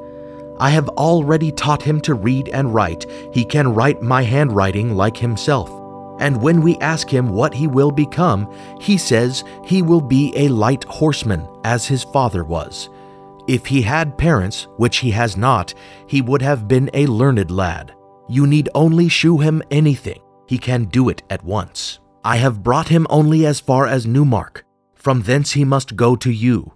I 0.61 0.71
have 0.71 0.89
already 0.91 1.53
taught 1.53 1.83
him 1.83 2.01
to 2.03 2.15
read 2.15 2.49
and 2.49 2.75
write. 2.75 3.07
He 3.33 3.45
can 3.45 3.75
write 3.75 4.03
my 4.03 4.23
handwriting 4.23 4.95
like 4.97 5.17
himself. 5.17 5.71
And 6.19 6.43
when 6.43 6.61
we 6.61 6.77
ask 6.79 7.09
him 7.09 7.29
what 7.29 7.55
he 7.55 7.67
will 7.67 7.91
become, 7.91 8.53
he 8.81 8.99
says 8.99 9.45
he 9.65 9.83
will 9.83 10.01
be 10.01 10.33
a 10.37 10.49
light 10.49 10.85
horseman, 10.85 11.47
as 11.65 11.87
his 11.87 12.05
father 12.05 12.45
was. 12.45 12.89
If 13.47 13.67
he 13.67 13.81
had 13.81 14.19
parents, 14.19 14.67
which 14.77 14.99
he 14.99 15.11
has 15.13 15.37
not, 15.37 15.73
he 16.07 16.21
would 16.21 16.43
have 16.43 16.69
been 16.69 16.91
a 16.93 17.07
learned 17.07 17.51
lad. 17.51 17.95
You 18.29 18.47
need 18.47 18.69
only 18.75 19.09
shew 19.09 19.39
him 19.39 19.63
anything, 19.71 20.21
he 20.47 20.59
can 20.59 20.85
do 20.85 21.09
it 21.09 21.23
at 21.31 21.45
once. 21.45 22.01
I 22.25 22.37
have 22.37 22.63
brought 22.63 22.89
him 22.89 23.07
only 23.09 23.47
as 23.47 23.61
far 23.61 23.87
as 23.87 24.07
Newmark. 24.07 24.65
From 24.95 25.23
thence 25.23 25.53
he 25.53 25.65
must 25.65 25.97
go 25.97 26.17
to 26.17 26.31
you. 26.31 26.75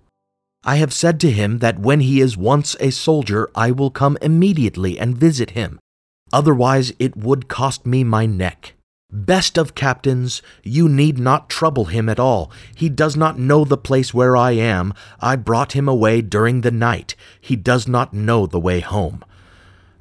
I 0.64 0.76
have 0.76 0.92
said 0.92 1.18
to 1.20 1.30
him 1.30 1.58
that 1.58 1.80
when 1.80 2.00
he 2.00 2.20
is 2.20 2.36
once 2.36 2.76
a 2.78 2.90
soldier, 2.90 3.50
I 3.54 3.72
will 3.72 3.90
come 3.90 4.16
immediately 4.22 4.98
and 4.98 5.18
visit 5.18 5.50
him. 5.50 5.80
Otherwise, 6.32 6.92
it 6.98 7.16
would 7.16 7.48
cost 7.48 7.84
me 7.84 8.04
my 8.04 8.24
neck. 8.26 8.74
Best 9.14 9.58
of 9.58 9.74
captains, 9.74 10.40
you 10.62 10.88
need 10.88 11.18
not 11.18 11.50
trouble 11.50 11.84
him 11.84 12.08
at 12.08 12.18
all. 12.18 12.50
He 12.74 12.88
does 12.88 13.14
not 13.14 13.38
know 13.38 13.66
the 13.66 13.76
place 13.76 14.14
where 14.14 14.34
I 14.34 14.52
am. 14.52 14.94
I 15.20 15.36
brought 15.36 15.72
him 15.72 15.86
away 15.86 16.22
during 16.22 16.62
the 16.62 16.70
night. 16.70 17.14
He 17.38 17.54
does 17.54 17.86
not 17.86 18.14
know 18.14 18.46
the 18.46 18.58
way 18.58 18.80
home. 18.80 19.22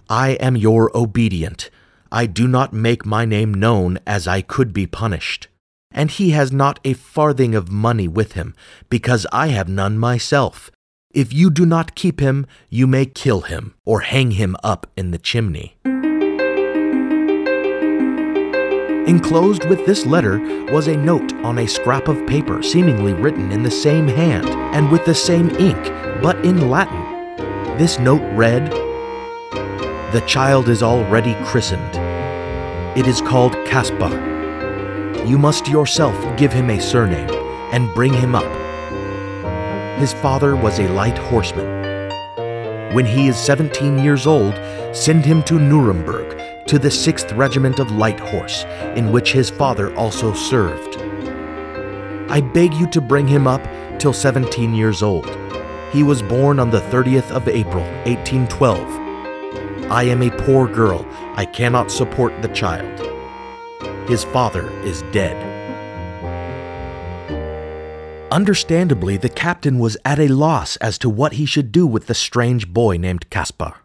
I 0.09 0.31
am 0.35 0.55
your 0.55 0.95
obedient. 0.95 1.69
I 2.09 2.25
do 2.25 2.47
not 2.47 2.71
make 2.71 3.05
my 3.05 3.25
name 3.25 3.53
known 3.53 3.99
as 4.07 4.29
I 4.29 4.41
could 4.41 4.71
be 4.71 4.87
punished. 4.87 5.49
And 5.91 6.09
he 6.09 6.29
has 6.29 6.53
not 6.53 6.79
a 6.85 6.93
farthing 6.93 7.53
of 7.53 7.69
money 7.69 8.07
with 8.07 8.33
him, 8.33 8.55
because 8.89 9.27
I 9.33 9.47
have 9.47 9.67
none 9.67 9.97
myself. 9.97 10.71
If 11.13 11.33
you 11.33 11.49
do 11.49 11.65
not 11.65 11.95
keep 11.95 12.21
him, 12.21 12.45
you 12.69 12.87
may 12.87 13.05
kill 13.05 13.41
him, 13.41 13.73
or 13.85 14.01
hang 14.01 14.31
him 14.31 14.55
up 14.63 14.87
in 14.95 15.11
the 15.11 15.17
chimney. 15.17 15.75
Enclosed 19.07 19.67
with 19.67 19.83
this 19.87 20.05
letter 20.05 20.37
was 20.71 20.85
a 20.85 20.95
note 20.95 21.33
on 21.43 21.57
a 21.57 21.67
scrap 21.67 22.07
of 22.07 22.27
paper, 22.27 22.61
seemingly 22.61 23.13
written 23.13 23.51
in 23.51 23.63
the 23.63 23.71
same 23.71 24.07
hand 24.07 24.47
and 24.47 24.91
with 24.91 25.03
the 25.05 25.15
same 25.15 25.49
ink, 25.55 25.83
but 26.21 26.37
in 26.45 26.69
Latin. 26.69 27.01
This 27.79 27.97
note 27.97 28.21
read 28.35 28.69
The 30.13 30.23
child 30.27 30.69
is 30.69 30.83
already 30.83 31.33
christened. 31.43 31.95
It 32.95 33.07
is 33.07 33.21
called 33.21 33.53
Caspar. 33.65 35.25
You 35.25 35.39
must 35.39 35.67
yourself 35.67 36.15
give 36.37 36.53
him 36.53 36.69
a 36.69 36.79
surname 36.79 37.29
and 37.73 37.91
bring 37.95 38.13
him 38.13 38.35
up. 38.35 38.51
His 39.99 40.13
father 40.13 40.55
was 40.55 40.77
a 40.77 40.87
light 40.89 41.17
horseman. 41.17 42.11
When 42.93 43.07
he 43.07 43.29
is 43.29 43.35
17 43.35 43.97
years 43.97 44.27
old, 44.27 44.53
send 44.95 45.25
him 45.25 45.41
to 45.43 45.57
Nuremberg 45.57 46.50
to 46.71 46.79
the 46.79 46.87
6th 46.87 47.35
Regiment 47.35 47.79
of 47.79 47.91
Light 47.91 48.17
Horse, 48.17 48.63
in 48.95 49.11
which 49.11 49.33
his 49.33 49.49
father 49.49 49.93
also 49.97 50.33
served. 50.33 50.95
I 52.31 52.39
beg 52.39 52.73
you 52.75 52.87
to 52.91 53.01
bring 53.01 53.27
him 53.27 53.45
up 53.45 53.61
till 53.99 54.13
17 54.13 54.73
years 54.73 55.03
old. 55.03 55.29
He 55.91 56.01
was 56.01 56.21
born 56.21 56.61
on 56.61 56.69
the 56.69 56.79
30th 56.79 57.29
of 57.31 57.49
April, 57.49 57.83
1812. 58.05 59.91
I 59.91 60.03
am 60.03 60.23
a 60.23 60.31
poor 60.45 60.65
girl. 60.65 61.05
I 61.35 61.43
cannot 61.43 61.91
support 61.91 62.41
the 62.41 62.47
child. 62.47 63.01
His 64.07 64.23
father 64.23 64.71
is 64.85 65.01
dead. 65.11 65.35
Understandably, 68.31 69.17
the 69.17 69.27
captain 69.27 69.77
was 69.77 69.97
at 70.05 70.19
a 70.21 70.29
loss 70.29 70.77
as 70.77 70.97
to 70.99 71.09
what 71.09 71.33
he 71.33 71.45
should 71.45 71.73
do 71.73 71.85
with 71.85 72.07
the 72.07 72.13
strange 72.13 72.69
boy 72.69 72.95
named 72.95 73.29
Caspar. 73.29 73.81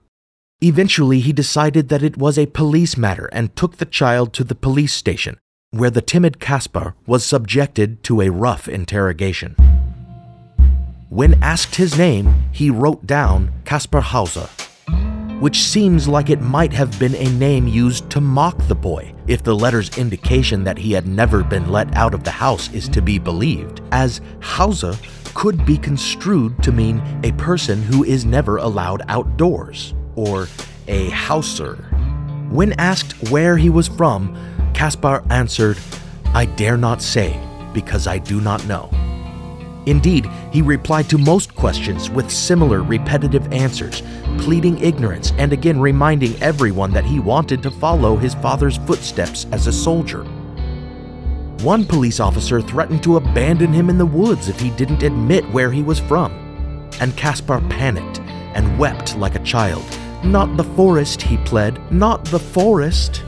Eventually, 0.63 1.21
he 1.21 1.35
decided 1.35 1.91
that 1.91 2.03
it 2.03 2.17
was 2.17 2.39
a 2.39 2.47
police 2.47 2.97
matter 2.97 3.29
and 3.31 3.55
took 3.55 3.77
the 3.77 3.85
child 3.85 4.33
to 4.33 4.43
the 4.43 4.55
police 4.55 4.95
station, 4.95 5.39
where 5.71 5.91
the 5.91 6.01
timid 6.01 6.41
Caspar 6.41 6.95
was 7.07 7.27
subjected 7.27 8.03
to 8.05 8.23
a 8.23 8.31
rough 8.31 8.67
interrogation. 8.67 9.55
When 11.11 11.43
asked 11.43 11.75
his 11.75 11.99
name, 11.99 12.35
he 12.53 12.71
wrote 12.71 13.07
down 13.07 13.53
Caspar 13.67 14.01
Hauser, 14.01 14.49
which 15.41 15.63
seems 15.63 16.09
like 16.09 16.31
it 16.31 16.41
might 16.41 16.73
have 16.73 16.99
been 16.99 17.15
a 17.17 17.29
name 17.33 17.69
used 17.69 18.09
to 18.09 18.23
mock 18.23 18.57
the 18.67 18.75
boy, 18.75 19.15
if 19.27 19.43
the 19.43 19.55
letter's 19.55 19.99
indication 19.99 20.65
that 20.65 20.79
he 20.79 20.93
had 20.93 21.07
never 21.07 21.45
been 21.45 21.71
let 21.71 21.95
out 21.95 22.15
of 22.15 22.25
the 22.25 22.31
house 22.31 22.73
is 22.73 22.89
to 22.89 23.03
be 23.03 23.19
believed, 23.19 23.83
as 23.93 24.23
Hauser 24.41 24.95
could 25.35 25.67
be 25.67 25.77
construed 25.77 26.63
to 26.63 26.73
mean 26.73 27.03
a 27.25 27.33
person 27.33 27.83
who 27.83 28.05
is 28.05 28.25
never 28.25 28.57
allowed 28.57 29.03
outdoors 29.09 29.93
or 30.17 30.49
a 30.89 31.11
Hauser. 31.11 31.77
When 32.51 32.73
asked 32.75 33.31
where 33.31 33.57
he 33.57 33.71
was 33.71 33.89
from, 33.89 34.37
Caspar 34.75 35.25
answered, 35.31 35.79
I 36.35 36.47
dare 36.47 36.77
not 36.77 37.03
say, 37.03 37.41
because 37.73 38.07
I 38.07 38.19
do 38.19 38.41
not 38.41 38.67
know. 38.67 38.91
Indeed, 39.87 40.27
he 40.53 40.63
replied 40.63 41.09
to 41.11 41.19
most 41.19 41.55
questions 41.55 42.11
with 42.11 42.31
similar 42.31 42.83
repetitive 42.83 43.53
answers, 43.53 44.03
pleading 44.39 44.79
ignorance 44.79 45.33
and 45.39 45.53
again 45.53 45.81
reminding 45.81 46.41
everyone 46.43 46.93
that 46.93 47.05
he 47.05 47.21
wanted 47.21 47.63
to 47.63 47.71
follow 47.71 48.17
his 48.17 48.35
father's 48.35 48.79
footsteps 48.79 49.47
as 49.53 49.67
a 49.67 49.73
soldier. 49.73 50.25
One 51.63 51.85
police 51.85 52.21
officer 52.21 52.61
threatened 52.61 53.03
to 53.05 53.17
abandon 53.17 53.73
him 53.73 53.89
in 53.89 53.97
the 53.97 54.07
woods 54.07 54.49
if 54.49 54.61
he 54.61 54.71
didn't 54.71 55.03
admit 55.03 55.49
where 55.51 55.71
he 55.71 55.83
was 55.83 56.01
from, 56.01 56.33
and 57.01 57.17
Caspar 57.17 57.61
panicked 57.69 58.21
and 58.21 58.79
wept 58.79 59.17
like 59.17 59.37
a 59.37 59.45
child 59.45 59.85
not 60.27 60.57
the 60.57 60.65
forest, 60.65 61.23
he 61.23 61.37
pled, 61.39 61.81
not 61.91 62.25
the 62.27 62.39
forest. 62.39 63.23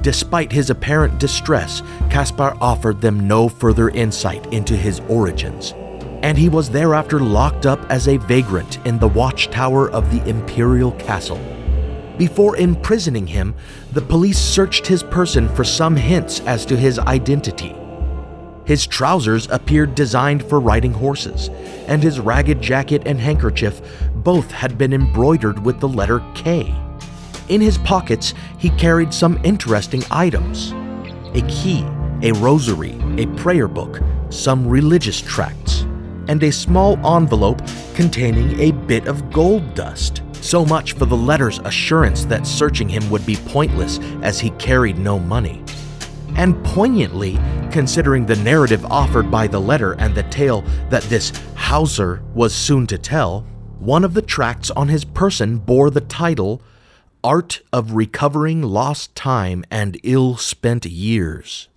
Despite 0.00 0.52
his 0.52 0.70
apparent 0.70 1.18
distress, 1.18 1.82
Caspar 2.10 2.56
offered 2.60 3.00
them 3.00 3.28
no 3.28 3.48
further 3.48 3.88
insight 3.90 4.52
into 4.52 4.76
his 4.76 5.00
origins, 5.08 5.74
and 6.22 6.38
he 6.38 6.48
was 6.48 6.70
thereafter 6.70 7.20
locked 7.20 7.66
up 7.66 7.80
as 7.90 8.08
a 8.08 8.16
vagrant 8.16 8.84
in 8.86 8.98
the 8.98 9.08
watchtower 9.08 9.90
of 9.90 10.10
the 10.10 10.26
imperial 10.28 10.92
castle. 10.92 11.40
Before 12.16 12.56
imprisoning 12.56 13.26
him, 13.26 13.54
the 13.92 14.02
police 14.02 14.38
searched 14.38 14.86
his 14.86 15.02
person 15.02 15.48
for 15.54 15.64
some 15.64 15.94
hints 15.94 16.40
as 16.40 16.66
to 16.66 16.76
his 16.76 16.98
identity. 16.98 17.74
His 18.68 18.86
trousers 18.86 19.48
appeared 19.48 19.94
designed 19.94 20.44
for 20.44 20.60
riding 20.60 20.92
horses, 20.92 21.48
and 21.86 22.02
his 22.02 22.20
ragged 22.20 22.60
jacket 22.60 23.02
and 23.06 23.18
handkerchief 23.18 23.80
both 24.16 24.50
had 24.50 24.76
been 24.76 24.92
embroidered 24.92 25.64
with 25.64 25.80
the 25.80 25.88
letter 25.88 26.22
K. 26.34 26.74
In 27.48 27.62
his 27.62 27.78
pockets, 27.78 28.34
he 28.58 28.68
carried 28.68 29.14
some 29.14 29.40
interesting 29.42 30.02
items 30.10 30.72
a 31.34 31.40
key, 31.48 31.82
a 32.20 32.32
rosary, 32.32 32.94
a 33.16 33.26
prayer 33.38 33.68
book, 33.68 34.02
some 34.28 34.68
religious 34.68 35.22
tracts, 35.22 35.86
and 36.28 36.42
a 36.42 36.52
small 36.52 36.98
envelope 37.16 37.62
containing 37.94 38.60
a 38.60 38.72
bit 38.72 39.06
of 39.08 39.32
gold 39.32 39.72
dust. 39.72 40.20
So 40.42 40.66
much 40.66 40.92
for 40.92 41.06
the 41.06 41.16
letter's 41.16 41.58
assurance 41.60 42.26
that 42.26 42.46
searching 42.46 42.90
him 42.90 43.08
would 43.08 43.24
be 43.24 43.36
pointless 43.36 43.98
as 44.20 44.38
he 44.38 44.50
carried 44.50 44.98
no 44.98 45.18
money 45.18 45.64
and 46.38 46.64
poignantly, 46.64 47.38
considering 47.70 48.24
the 48.24 48.36
narrative 48.36 48.84
offered 48.86 49.30
by 49.30 49.46
the 49.46 49.60
letter 49.60 49.92
and 49.94 50.14
the 50.14 50.22
tale 50.24 50.62
that 50.88 51.02
this 51.04 51.32
Hauser 51.56 52.22
was 52.32 52.54
soon 52.54 52.86
to 52.86 52.96
tell, 52.96 53.42
one 53.80 54.04
of 54.04 54.14
the 54.14 54.22
tracts 54.22 54.70
on 54.70 54.88
his 54.88 55.04
person 55.04 55.58
bore 55.58 55.90
the 55.90 56.00
title 56.00 56.62
Art 57.22 57.60
of 57.72 57.92
Recovering 57.92 58.62
Lost 58.62 59.14
Time 59.16 59.64
and 59.70 59.98
Ill 60.04 60.36
Spent 60.36 60.86
Years. 60.86 61.68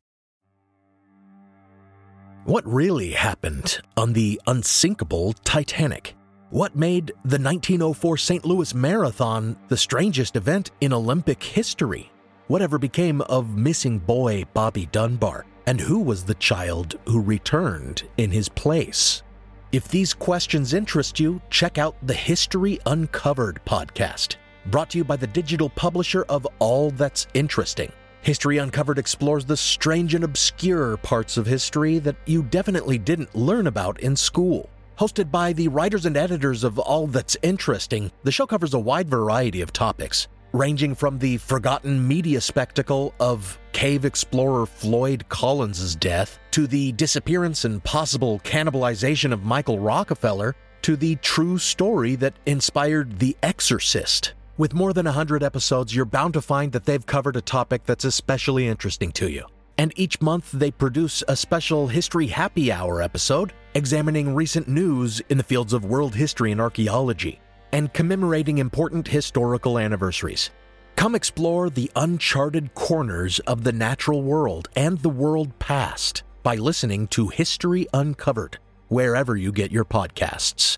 What 2.45 2.65
really 2.65 3.11
happened 3.11 3.79
on 3.97 4.13
the 4.13 4.39
unsinkable 4.45 5.33
Titanic? 5.43 6.15
What 6.51 6.75
made 6.75 7.07
the 7.23 7.39
1904 7.39 8.17
St. 8.17 8.45
Louis 8.45 8.73
Marathon 8.75 9.57
the 9.69 9.77
strangest 9.77 10.35
event 10.35 10.69
in 10.81 10.93
Olympic 10.93 11.41
history? 11.41 12.11
Whatever 12.51 12.77
became 12.77 13.21
of 13.21 13.55
missing 13.55 13.97
boy 13.97 14.43
Bobby 14.53 14.85
Dunbar? 14.91 15.45
And 15.67 15.79
who 15.79 15.99
was 15.99 16.25
the 16.25 16.33
child 16.33 16.99
who 17.07 17.21
returned 17.21 18.03
in 18.17 18.29
his 18.29 18.49
place? 18.49 19.23
If 19.71 19.87
these 19.87 20.13
questions 20.13 20.73
interest 20.73 21.17
you, 21.17 21.41
check 21.49 21.77
out 21.77 21.95
the 22.03 22.13
History 22.13 22.77
Uncovered 22.85 23.61
podcast, 23.65 24.35
brought 24.65 24.89
to 24.89 24.97
you 24.97 25.05
by 25.05 25.15
the 25.15 25.27
digital 25.27 25.69
publisher 25.69 26.25
of 26.27 26.45
All 26.59 26.91
That's 26.91 27.25
Interesting. 27.33 27.89
History 28.21 28.57
Uncovered 28.57 28.99
explores 28.99 29.45
the 29.45 29.55
strange 29.55 30.13
and 30.13 30.25
obscure 30.25 30.97
parts 30.97 31.37
of 31.37 31.45
history 31.45 31.99
that 31.99 32.17
you 32.25 32.43
definitely 32.43 32.97
didn't 32.97 33.33
learn 33.33 33.67
about 33.67 33.97
in 34.01 34.13
school. 34.13 34.69
Hosted 34.99 35.31
by 35.31 35.53
the 35.53 35.69
writers 35.69 36.05
and 36.05 36.17
editors 36.17 36.65
of 36.65 36.77
All 36.79 37.07
That's 37.07 37.37
Interesting, 37.43 38.11
the 38.23 38.31
show 38.33 38.45
covers 38.45 38.73
a 38.73 38.79
wide 38.79 39.09
variety 39.09 39.61
of 39.61 39.71
topics 39.71 40.27
ranging 40.53 40.95
from 40.95 41.17
the 41.19 41.37
forgotten 41.37 42.07
media 42.07 42.41
spectacle 42.41 43.13
of 43.19 43.57
cave 43.71 44.05
explorer 44.05 44.65
Floyd 44.65 45.25
Collins' 45.29 45.95
death 45.95 46.39
to 46.51 46.67
the 46.67 46.91
disappearance 46.93 47.65
and 47.65 47.83
possible 47.83 48.39
cannibalization 48.39 49.31
of 49.31 49.43
Michael 49.43 49.79
Rockefeller 49.79 50.55
to 50.81 50.95
the 50.95 51.15
true 51.17 51.57
story 51.57 52.15
that 52.15 52.33
inspired 52.45 53.19
The 53.19 53.37
Exorcist. 53.43 54.33
With 54.57 54.73
more 54.73 54.93
than 54.93 55.05
100 55.05 55.43
episodes, 55.43 55.95
you're 55.95 56.05
bound 56.05 56.33
to 56.33 56.41
find 56.41 56.71
that 56.73 56.85
they've 56.85 57.05
covered 57.05 57.35
a 57.35 57.41
topic 57.41 57.85
that's 57.85 58.05
especially 58.05 58.67
interesting 58.67 59.11
to 59.13 59.29
you. 59.29 59.45
And 59.77 59.93
each 59.95 60.21
month 60.21 60.51
they 60.51 60.69
produce 60.69 61.23
a 61.27 61.35
special 61.35 61.87
History 61.87 62.27
Happy 62.27 62.71
Hour 62.71 63.01
episode 63.01 63.53
examining 63.73 64.35
recent 64.35 64.67
news 64.67 65.21
in 65.29 65.37
the 65.37 65.43
fields 65.43 65.73
of 65.73 65.85
world 65.85 66.13
history 66.13 66.51
and 66.51 66.59
archaeology 66.59 67.39
and 67.71 67.93
commemorating 67.93 68.57
important 68.57 69.07
historical 69.07 69.79
anniversaries. 69.79 70.49
Come 70.95 71.15
explore 71.15 71.69
the 71.69 71.89
uncharted 71.95 72.75
corners 72.75 73.39
of 73.39 73.63
the 73.63 73.71
natural 73.71 74.21
world 74.21 74.69
and 74.75 74.99
the 74.99 75.09
world 75.09 75.57
past 75.59 76.23
by 76.43 76.55
listening 76.55 77.07
to 77.07 77.29
History 77.29 77.87
Uncovered, 77.93 78.57
wherever 78.87 79.35
you 79.35 79.51
get 79.51 79.71
your 79.71 79.85
podcasts. 79.85 80.77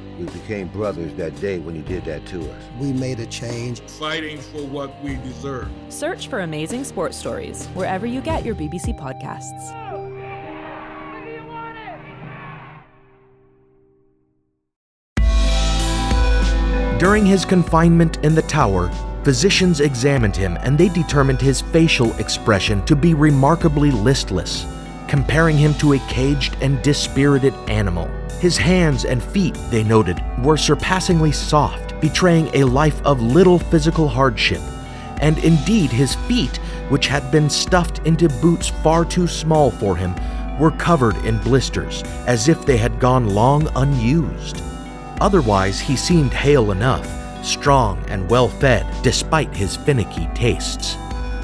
We 0.21 0.27
became 0.39 0.67
brothers 0.67 1.11
that 1.15 1.35
day 1.41 1.57
when 1.57 1.73
he 1.73 1.81
did 1.81 2.05
that 2.05 2.27
to 2.27 2.41
us. 2.51 2.63
We 2.79 2.93
made 2.93 3.19
a 3.19 3.25
change. 3.25 3.79
Fighting 3.81 4.39
for 4.39 4.63
what 4.67 5.01
we 5.01 5.15
deserve. 5.15 5.67
Search 5.89 6.27
for 6.27 6.41
Amazing 6.41 6.83
Sports 6.83 7.17
Stories 7.17 7.65
wherever 7.73 8.05
you 8.05 8.21
get 8.21 8.45
your 8.45 8.53
BBC 8.53 8.95
podcasts. 8.99 9.79
During 16.99 17.25
his 17.25 17.43
confinement 17.43 18.23
in 18.23 18.35
the 18.35 18.43
tower, 18.43 18.91
physicians 19.23 19.79
examined 19.79 20.37
him 20.37 20.55
and 20.61 20.77
they 20.77 20.89
determined 20.89 21.41
his 21.41 21.61
facial 21.61 22.13
expression 22.19 22.85
to 22.85 22.95
be 22.95 23.15
remarkably 23.15 23.89
listless, 23.89 24.67
comparing 25.11 25.57
him 25.57 25.73
to 25.73 25.91
a 25.91 25.99
caged 26.07 26.55
and 26.61 26.81
dispirited 26.81 27.53
animal. 27.67 28.07
His 28.39 28.55
hands 28.55 29.03
and 29.03 29.21
feet, 29.21 29.57
they 29.69 29.83
noted, 29.83 30.23
were 30.41 30.55
surpassingly 30.55 31.33
soft, 31.33 31.99
betraying 31.99 32.49
a 32.53 32.63
life 32.63 33.05
of 33.05 33.21
little 33.21 33.59
physical 33.59 34.07
hardship. 34.07 34.61
And 35.19 35.37
indeed, 35.39 35.91
his 35.91 36.15
feet, 36.15 36.55
which 36.87 37.07
had 37.07 37.29
been 37.29 37.49
stuffed 37.49 37.99
into 38.07 38.29
boots 38.41 38.69
far 38.69 39.03
too 39.03 39.27
small 39.27 39.69
for 39.69 39.97
him, 39.97 40.15
were 40.57 40.71
covered 40.71 41.17
in 41.25 41.39
blisters, 41.39 42.03
as 42.25 42.47
if 42.47 42.65
they 42.65 42.77
had 42.77 43.01
gone 43.01 43.35
long 43.35 43.67
unused. 43.75 44.63
Otherwise, 45.19 45.81
he 45.81 45.97
seemed 45.97 46.31
hale 46.31 46.71
enough, 46.71 47.05
strong 47.45 48.01
and 48.07 48.29
well 48.29 48.47
fed, 48.47 48.87
despite 49.03 49.53
his 49.53 49.75
finicky 49.75 50.29
tastes. 50.33 50.95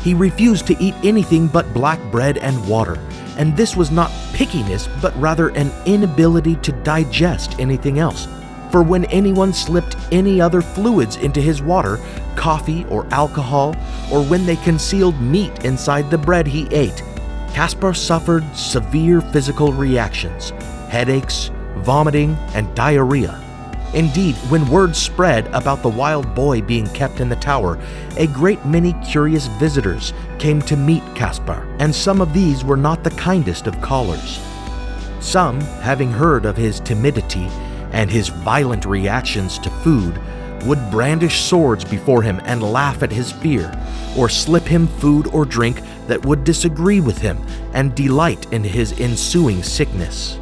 He 0.06 0.13
refused 0.13 0.67
to 0.67 0.82
eat 0.82 0.95
anything 1.03 1.47
but 1.47 1.73
black 1.73 1.99
bread 2.13 2.38
and 2.38 2.65
water, 2.65 2.97
and 3.38 3.56
this 3.56 3.76
was 3.76 3.91
not 3.91 4.12
pickiness, 4.34 4.89
but 5.02 5.15
rather 5.19 5.50
an 5.50 5.71
inability 5.86 6.56
to 6.58 6.71
digest 6.84 7.60
anything 7.60 8.00
else. 8.00 8.28
For 8.71 8.84
when 8.84 9.06
anyone 9.06 9.54
slipped 9.54 9.95
any 10.12 10.41
other 10.41 10.62
fluids 10.62 11.15
into 11.15 11.39
his 11.39 11.62
water, 11.62 12.00
coffee 12.36 12.86
or 12.86 13.08
alcohol, 13.12 13.76
or 14.12 14.23
when 14.23 14.45
they 14.45 14.58
concealed 14.58 15.19
meat 15.21 15.63
inside 15.63 16.12
the 16.12 16.17
bread 16.17 16.45
he 16.47 16.67
ate, 16.71 17.02
Caspar 17.54 17.93
suffered 17.93 18.43
severe 18.56 19.21
physical 19.21 19.71
reactions 19.71 20.52
headaches, 20.89 21.52
vomiting, 21.78 22.36
and 22.54 22.73
diarrhea. 22.76 23.46
Indeed, 23.93 24.36
when 24.50 24.69
word 24.69 24.95
spread 24.95 25.47
about 25.47 25.82
the 25.82 25.89
wild 25.89 26.36
boy 26.36 26.62
being 26.62 26.88
kept 26.88 27.21
in 27.21 27.30
the 27.30 27.38
tower, 27.38 27.80
a 28.17 28.28
great 28.28 28.63
many 28.65 28.93
curious 29.06 29.47
visitors 29.47 30.13
came 30.39 30.62
to 30.63 30.76
meet 30.76 31.04
Caspar, 31.15 31.65
and 31.80 31.95
some 31.95 32.19
of 32.19 32.34
these 32.34 32.65
were 32.65 32.78
not 32.78 33.04
the 33.04 33.12
kindest 33.12 33.65
of 33.65 33.82
callers. 33.82 34.41
Some, 35.21 35.62
having 35.82 36.12
heard 36.12 36.45
of 36.45 36.58
his 36.58 36.82
timidity 36.82 37.47
and 37.91 38.12
his 38.12 38.28
violent 38.28 38.86
reactions 38.86 39.58
to 39.60 39.69
food, 39.69 40.19
would 40.65 40.91
brandish 40.91 41.39
swords 41.41 41.86
before 41.86 42.21
him 42.21 42.41
and 42.43 42.62
laugh 42.62 43.04
at 43.04 43.12
his 43.12 43.32
fear, 43.32 43.71
or 44.17 44.28
slip 44.28 44.63
him 44.63 44.88
food 44.88 45.28
or 45.28 45.45
drink 45.45 45.82
that 46.08 46.26
would 46.26 46.43
disagree 46.43 47.00
with 47.00 47.19
him 47.19 47.39
and 47.73 47.95
delight 47.95 48.52
in 48.52 48.65
his 48.65 49.00
ensuing 49.00 49.63
sickness. 49.63 50.39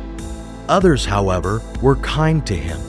Others, 0.67 1.05
however, 1.05 1.61
were 1.81 1.97
kind 1.97 2.45
to 2.47 2.55
him 2.55 2.81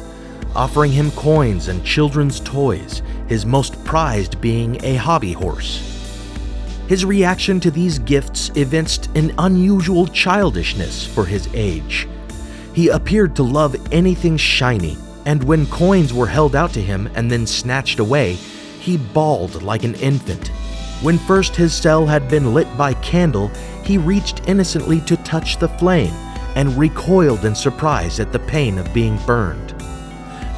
offering 0.57 0.91
him 0.91 1.11
coins 1.13 1.69
and 1.69 1.85
children's 1.85 2.41
toys, 2.41 3.03
his 3.29 3.47
most 3.47 3.83
prized 3.85 4.41
being 4.41 4.83
a 4.85 4.97
hobby 4.97 5.33
horse. 5.33 5.93
His 6.89 7.05
reaction 7.05 7.61
to 7.61 7.71
these 7.71 7.99
gifts 7.99 8.51
evinced 8.55 9.15
an 9.17 9.35
unusual 9.39 10.07
childishness 10.07 11.07
for 11.07 11.25
his 11.25 11.49
age. 11.53 12.09
He 12.73 12.89
appeared 12.89 13.37
to 13.37 13.43
love 13.43 13.77
anything 13.93 14.37
shiny, 14.37 14.97
and 15.25 15.43
when 15.45 15.67
coins 15.67 16.15
were 16.15 16.27
held 16.27 16.55
out 16.55 16.73
to 16.75 16.81
him 16.81 17.11
and 17.15 17.31
then 17.31 17.47
snatched 17.47 17.99
away, 17.99 18.35
he 18.81 18.97
bawled 18.97 19.63
like 19.63 19.85
an 19.85 19.95
infant. 19.97 20.49
When 21.03 21.19
first 21.19 21.57
his 21.57 21.75
cell 21.75 22.07
had 22.07 22.29
been 22.29 22.55
lit 22.55 22.69
by 22.79 22.95
candle, 22.95 23.49
he 23.85 23.99
reached 23.99 24.49
innocently 24.49 25.01
to 25.03 25.17
touch 25.19 25.59
the 25.59 25.69
flame 25.69 26.15
and 26.55 26.77
recoiled 26.79 27.45
in 27.45 27.55
surprise 27.55 28.19
at 28.19 28.33
the 28.33 28.39
pain 28.39 28.79
of 28.79 28.95
being 28.95 29.19
burned. 29.27 29.76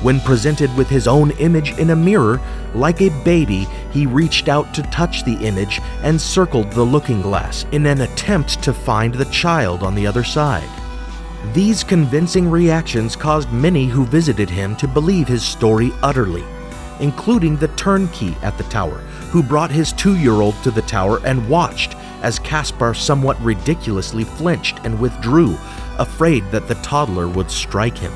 When 0.03 0.21
presented 0.21 0.75
with 0.77 0.89
his 0.89 1.09
own 1.09 1.33
image 1.33 1.77
in 1.77 1.91
a 1.91 1.97
mirror, 1.97 2.41
like 2.73 3.03
a 3.03 3.11
baby, 3.25 3.67
he 3.91 4.07
reached 4.07 4.49
out 4.49 4.73
to 4.75 4.83
touch 4.85 5.25
the 5.25 5.45
image 5.45 5.81
and 6.03 6.21
circled 6.21 6.71
the 6.71 6.85
looking 6.85 7.21
glass 7.21 7.67
in 7.73 7.85
an 7.85 8.03
attempt 8.03 8.63
to 8.63 8.73
find 8.73 9.13
the 9.13 9.25
child 9.27 9.83
on 9.83 9.97
the 9.97 10.07
other 10.07 10.23
side. 10.23 10.69
These 11.53 11.83
convincing 11.83 12.49
reactions 12.49 13.17
caused 13.17 13.51
many 13.53 13.87
who 13.87 14.05
visited 14.05 14.49
him 14.49 14.77
to 14.77 14.87
believe 14.87 15.27
his 15.27 15.43
story 15.43 15.91
utterly, 16.01 16.45
including 17.01 17.57
the 17.57 17.69
turnkey 17.69 18.37
at 18.43 18.57
the 18.57 18.65
tower, 18.65 18.99
who 19.31 19.43
brought 19.43 19.71
his 19.71 19.93
two 19.93 20.17
year 20.17 20.35
old 20.35 20.55
to 20.63 20.71
the 20.71 20.83
tower 20.83 21.21
and 21.25 21.49
watched 21.49 21.97
as 22.23 22.39
Caspar 22.39 22.95
somewhat 22.95 23.41
ridiculously 23.41 24.23
flinched 24.23 24.79
and 24.85 25.01
withdrew, 25.01 25.57
afraid 25.99 26.49
that 26.53 26.69
the 26.69 26.75
toddler 26.77 27.27
would 27.27 27.51
strike 27.51 27.99
him. 27.99 28.13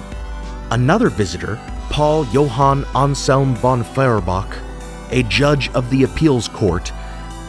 Another 0.71 1.11
visitor, 1.11 1.61
Paul 1.93 2.25
Johann 2.29 2.87
Anselm 2.95 3.55
von 3.55 3.85
Feuerbach, 3.85 4.57
a 5.11 5.23
judge 5.25 5.69
of 5.75 5.91
the 5.91 6.05
appeals 6.05 6.49
court, 6.49 6.91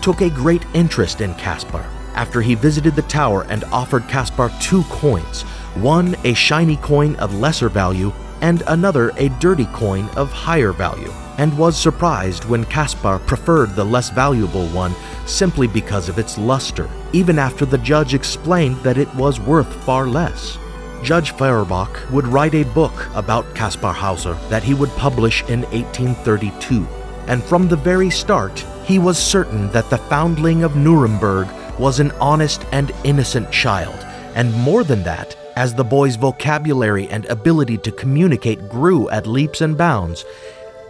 took 0.01 0.19
a 0.19 0.29
great 0.29 0.65
interest 0.73 1.21
in 1.21 1.33
Caspar 1.35 1.85
after 2.13 2.41
he 2.41 2.53
visited 2.53 2.93
the 2.93 3.03
tower 3.03 3.45
and 3.47 3.63
offered 3.71 4.05
Caspar 4.09 4.51
two 4.59 4.83
coins 4.89 5.43
one 5.75 6.17
a 6.25 6.33
shiny 6.33 6.75
coin 6.75 7.15
of 7.15 7.33
lesser 7.33 7.69
value, 7.69 8.11
and 8.41 8.63
another 8.67 9.13
a 9.15 9.29
dirty 9.39 9.65
coin 9.67 10.09
of 10.17 10.29
higher 10.33 10.73
value, 10.73 11.13
and 11.37 11.57
was 11.57 11.77
surprised 11.79 12.43
when 12.43 12.65
Caspar 12.65 13.19
preferred 13.19 13.73
the 13.77 13.85
less 13.85 14.09
valuable 14.09 14.67
one 14.67 14.93
simply 15.25 15.67
because 15.67 16.09
of 16.09 16.19
its 16.19 16.37
luster, 16.37 16.89
even 17.13 17.39
after 17.39 17.65
the 17.65 17.77
judge 17.77 18.13
explained 18.13 18.75
that 18.83 18.97
it 18.97 19.15
was 19.15 19.39
worth 19.39 19.73
far 19.85 20.05
less. 20.05 20.57
Judge 21.03 21.31
Feuerbach 21.31 22.09
would 22.11 22.25
write 22.25 22.55
a 22.55 22.63
book 22.63 23.09
about 23.13 23.53
Caspar 23.53 23.91
Hauser 23.91 24.35
that 24.47 24.63
he 24.63 24.73
would 24.73 24.89
publish 24.91 25.41
in 25.49 25.63
1832, 25.63 26.87
and 27.27 27.43
from 27.43 27.67
the 27.67 27.75
very 27.75 28.09
start, 28.09 28.65
he 28.85 28.99
was 28.99 29.17
certain 29.17 29.69
that 29.71 29.89
the 29.89 29.97
foundling 29.97 30.63
of 30.63 30.77
Nuremberg 30.77 31.49
was 31.77 31.99
an 31.99 32.11
honest 32.21 32.65
and 32.71 32.93
innocent 33.03 33.51
child, 33.51 33.99
and 34.33 34.53
more 34.53 34.85
than 34.85 35.03
that, 35.03 35.35
as 35.57 35.75
the 35.75 35.83
boy's 35.83 36.15
vocabulary 36.15 37.09
and 37.09 37.25
ability 37.25 37.77
to 37.79 37.91
communicate 37.91 38.69
grew 38.69 39.09
at 39.09 39.27
leaps 39.27 39.59
and 39.59 39.77
bounds, 39.77 40.23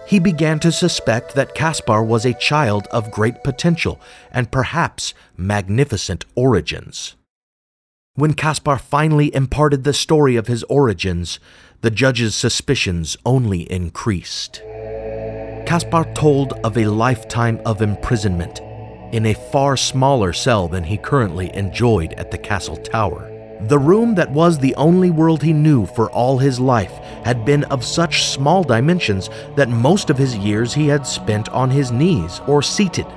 he 0.06 0.20
began 0.20 0.60
to 0.60 0.72
suspect 0.72 1.34
that 1.34 1.56
Caspar 1.56 2.04
was 2.04 2.24
a 2.24 2.36
child 2.36 2.88
of 2.92 3.10
great 3.10 3.44
potential 3.44 4.00
and 4.32 4.52
perhaps 4.52 5.16
magnificent 5.38 6.24
origins. 6.36 7.16
When 8.16 8.36
Caspar 8.36 8.78
finally 8.78 9.34
imparted 9.34 9.84
the 9.84 9.92
story 9.92 10.36
of 10.36 10.46
his 10.46 10.62
origins, 10.66 11.40
the 11.82 11.90
judge's 11.90 12.36
suspicions 12.36 13.18
only 13.26 13.62
increased. 13.72 14.62
Caspar 15.66 16.14
told 16.14 16.54
of 16.64 16.78
a 16.78 16.86
lifetime 16.86 17.60
of 17.66 17.82
imprisonment 17.82 18.60
in 19.12 19.26
a 19.26 19.34
far 19.34 19.76
smaller 19.76 20.32
cell 20.32 20.68
than 20.68 20.84
he 20.84 20.96
currently 20.96 21.52
enjoyed 21.56 22.14
at 22.14 22.30
the 22.30 22.38
castle 22.38 22.78
tower. 22.78 23.32
The 23.62 23.80
room 23.80 24.14
that 24.14 24.30
was 24.30 24.60
the 24.60 24.76
only 24.76 25.10
world 25.10 25.42
he 25.42 25.52
knew 25.52 25.88
for 25.88 26.12
all 26.12 26.38
his 26.38 26.60
life 26.60 26.94
had 27.26 27.46
been 27.46 27.64
of 27.64 27.84
such 27.84 28.26
small 28.26 28.64
dimensions 28.64 29.32
that 29.56 29.70
most 29.70 30.12
of 30.12 30.20
his 30.20 30.38
years 30.38 30.72
he 30.72 30.88
had 30.88 31.08
spent 31.08 31.50
on 31.50 31.72
his 31.72 31.92
knees 31.92 32.42
or 32.46 32.62
seated. 32.62 33.08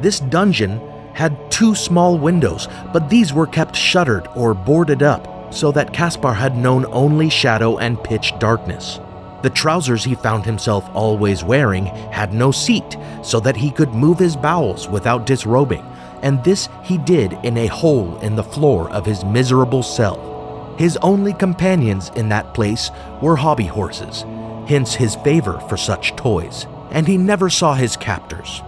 This 0.00 0.18
dungeon 0.18 0.80
had 1.14 1.50
two 1.50 1.74
small 1.74 2.18
windows, 2.18 2.68
but 2.92 3.08
these 3.08 3.32
were 3.32 3.46
kept 3.46 3.76
shuttered 3.76 4.28
or 4.34 4.54
boarded 4.54 5.02
up 5.02 5.52
so 5.52 5.72
that 5.72 5.92
Caspar 5.92 6.32
had 6.32 6.56
known 6.56 6.86
only 6.86 7.28
shadow 7.28 7.78
and 7.78 8.02
pitch 8.02 8.32
darkness. 8.38 9.00
The 9.42 9.50
trousers 9.50 10.04
he 10.04 10.14
found 10.14 10.44
himself 10.44 10.88
always 10.94 11.42
wearing 11.42 11.86
had 11.86 12.34
no 12.34 12.50
seat 12.50 12.96
so 13.22 13.40
that 13.40 13.56
he 13.56 13.70
could 13.70 13.94
move 13.94 14.18
his 14.18 14.36
bowels 14.36 14.88
without 14.88 15.26
disrobing, 15.26 15.84
and 16.22 16.42
this 16.44 16.68
he 16.82 16.98
did 16.98 17.32
in 17.42 17.56
a 17.56 17.66
hole 17.66 18.18
in 18.18 18.36
the 18.36 18.44
floor 18.44 18.90
of 18.90 19.06
his 19.06 19.24
miserable 19.24 19.82
cell. 19.82 20.74
His 20.78 20.98
only 20.98 21.32
companions 21.32 22.10
in 22.16 22.28
that 22.28 22.54
place 22.54 22.90
were 23.20 23.36
hobby 23.36 23.66
horses, 23.66 24.24
hence 24.66 24.94
his 24.94 25.16
favor 25.16 25.58
for 25.68 25.76
such 25.76 26.16
toys, 26.16 26.66
and 26.90 27.06
he 27.06 27.16
never 27.16 27.50
saw 27.50 27.74
his 27.74 27.96
captors. 27.96 28.62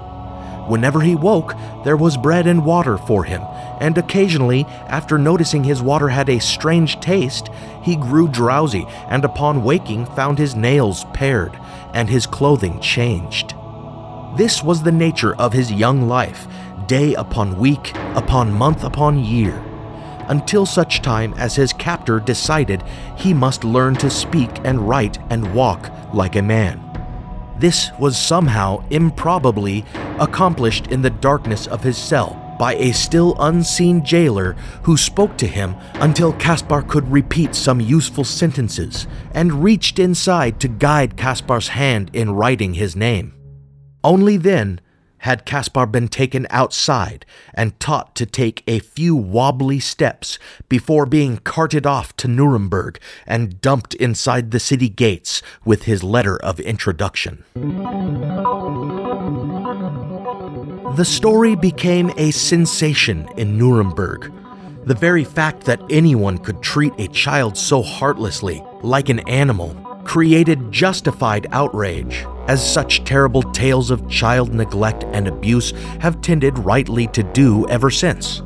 Whenever 0.72 1.02
he 1.02 1.14
woke, 1.14 1.54
there 1.84 1.98
was 1.98 2.16
bread 2.16 2.46
and 2.46 2.64
water 2.64 2.96
for 2.96 3.24
him, 3.24 3.42
and 3.78 3.98
occasionally, 3.98 4.64
after 4.88 5.18
noticing 5.18 5.62
his 5.62 5.82
water 5.82 6.08
had 6.08 6.30
a 6.30 6.38
strange 6.38 6.98
taste, 6.98 7.50
he 7.82 7.94
grew 7.94 8.26
drowsy 8.26 8.86
and 9.08 9.22
upon 9.22 9.64
waking 9.64 10.06
found 10.06 10.38
his 10.38 10.56
nails 10.56 11.04
pared 11.12 11.60
and 11.92 12.08
his 12.08 12.26
clothing 12.26 12.80
changed. 12.80 13.54
This 14.38 14.62
was 14.62 14.82
the 14.82 14.90
nature 14.90 15.34
of 15.36 15.52
his 15.52 15.70
young 15.70 16.08
life, 16.08 16.48
day 16.86 17.12
upon 17.16 17.58
week, 17.58 17.94
upon 18.14 18.50
month 18.50 18.82
upon 18.82 19.22
year, 19.22 19.62
until 20.28 20.64
such 20.64 21.02
time 21.02 21.34
as 21.34 21.54
his 21.54 21.74
captor 21.74 22.18
decided 22.18 22.82
he 23.14 23.34
must 23.34 23.62
learn 23.62 23.94
to 23.96 24.08
speak 24.08 24.48
and 24.64 24.88
write 24.88 25.18
and 25.28 25.54
walk 25.54 25.90
like 26.14 26.34
a 26.34 26.40
man. 26.40 26.91
This 27.62 27.92
was 27.96 28.18
somehow, 28.18 28.84
improbably, 28.90 29.84
accomplished 30.18 30.88
in 30.88 31.00
the 31.00 31.10
darkness 31.10 31.68
of 31.68 31.84
his 31.84 31.96
cell 31.96 32.56
by 32.58 32.74
a 32.74 32.90
still 32.90 33.36
unseen 33.38 34.04
jailer 34.04 34.54
who 34.82 34.96
spoke 34.96 35.36
to 35.36 35.46
him 35.46 35.76
until 35.94 36.32
Caspar 36.32 36.82
could 36.82 37.08
repeat 37.12 37.54
some 37.54 37.80
useful 37.80 38.24
sentences 38.24 39.06
and 39.32 39.62
reached 39.62 40.00
inside 40.00 40.58
to 40.58 40.66
guide 40.66 41.16
Caspar's 41.16 41.68
hand 41.68 42.10
in 42.12 42.32
writing 42.32 42.74
his 42.74 42.96
name. 42.96 43.32
Only 44.02 44.38
then 44.38 44.80
had 45.22 45.44
Caspar 45.44 45.86
been 45.86 46.08
taken 46.08 46.46
outside 46.50 47.24
and 47.54 47.78
taught 47.78 48.14
to 48.16 48.26
take 48.26 48.62
a 48.66 48.80
few 48.80 49.14
wobbly 49.14 49.78
steps 49.78 50.38
before 50.68 51.06
being 51.06 51.38
carted 51.38 51.86
off 51.86 52.16
to 52.16 52.28
Nuremberg 52.28 52.98
and 53.26 53.60
dumped 53.60 53.94
inside 53.94 54.50
the 54.50 54.60
city 54.60 54.88
gates 54.88 55.40
with 55.64 55.84
his 55.84 56.02
letter 56.02 56.36
of 56.42 56.58
introduction. 56.60 57.44
The 60.96 61.04
story 61.04 61.54
became 61.54 62.10
a 62.16 62.32
sensation 62.32 63.28
in 63.36 63.56
Nuremberg. 63.56 64.32
The 64.84 64.94
very 64.94 65.22
fact 65.22 65.62
that 65.64 65.80
anyone 65.88 66.38
could 66.38 66.60
treat 66.60 66.92
a 66.98 67.06
child 67.06 67.56
so 67.56 67.80
heartlessly, 67.80 68.62
like 68.82 69.08
an 69.08 69.20
animal, 69.20 69.74
created 70.04 70.72
justified 70.72 71.46
outrage, 71.52 72.26
as 72.48 72.72
such 72.72 73.04
terrible 73.04 73.42
tales 73.42 73.90
of 73.90 74.08
child 74.08 74.52
neglect 74.54 75.04
and 75.12 75.28
abuse 75.28 75.70
have 76.00 76.20
tended 76.20 76.58
rightly 76.58 77.06
to 77.08 77.22
do 77.22 77.68
ever 77.68 77.90
since. 77.90 78.42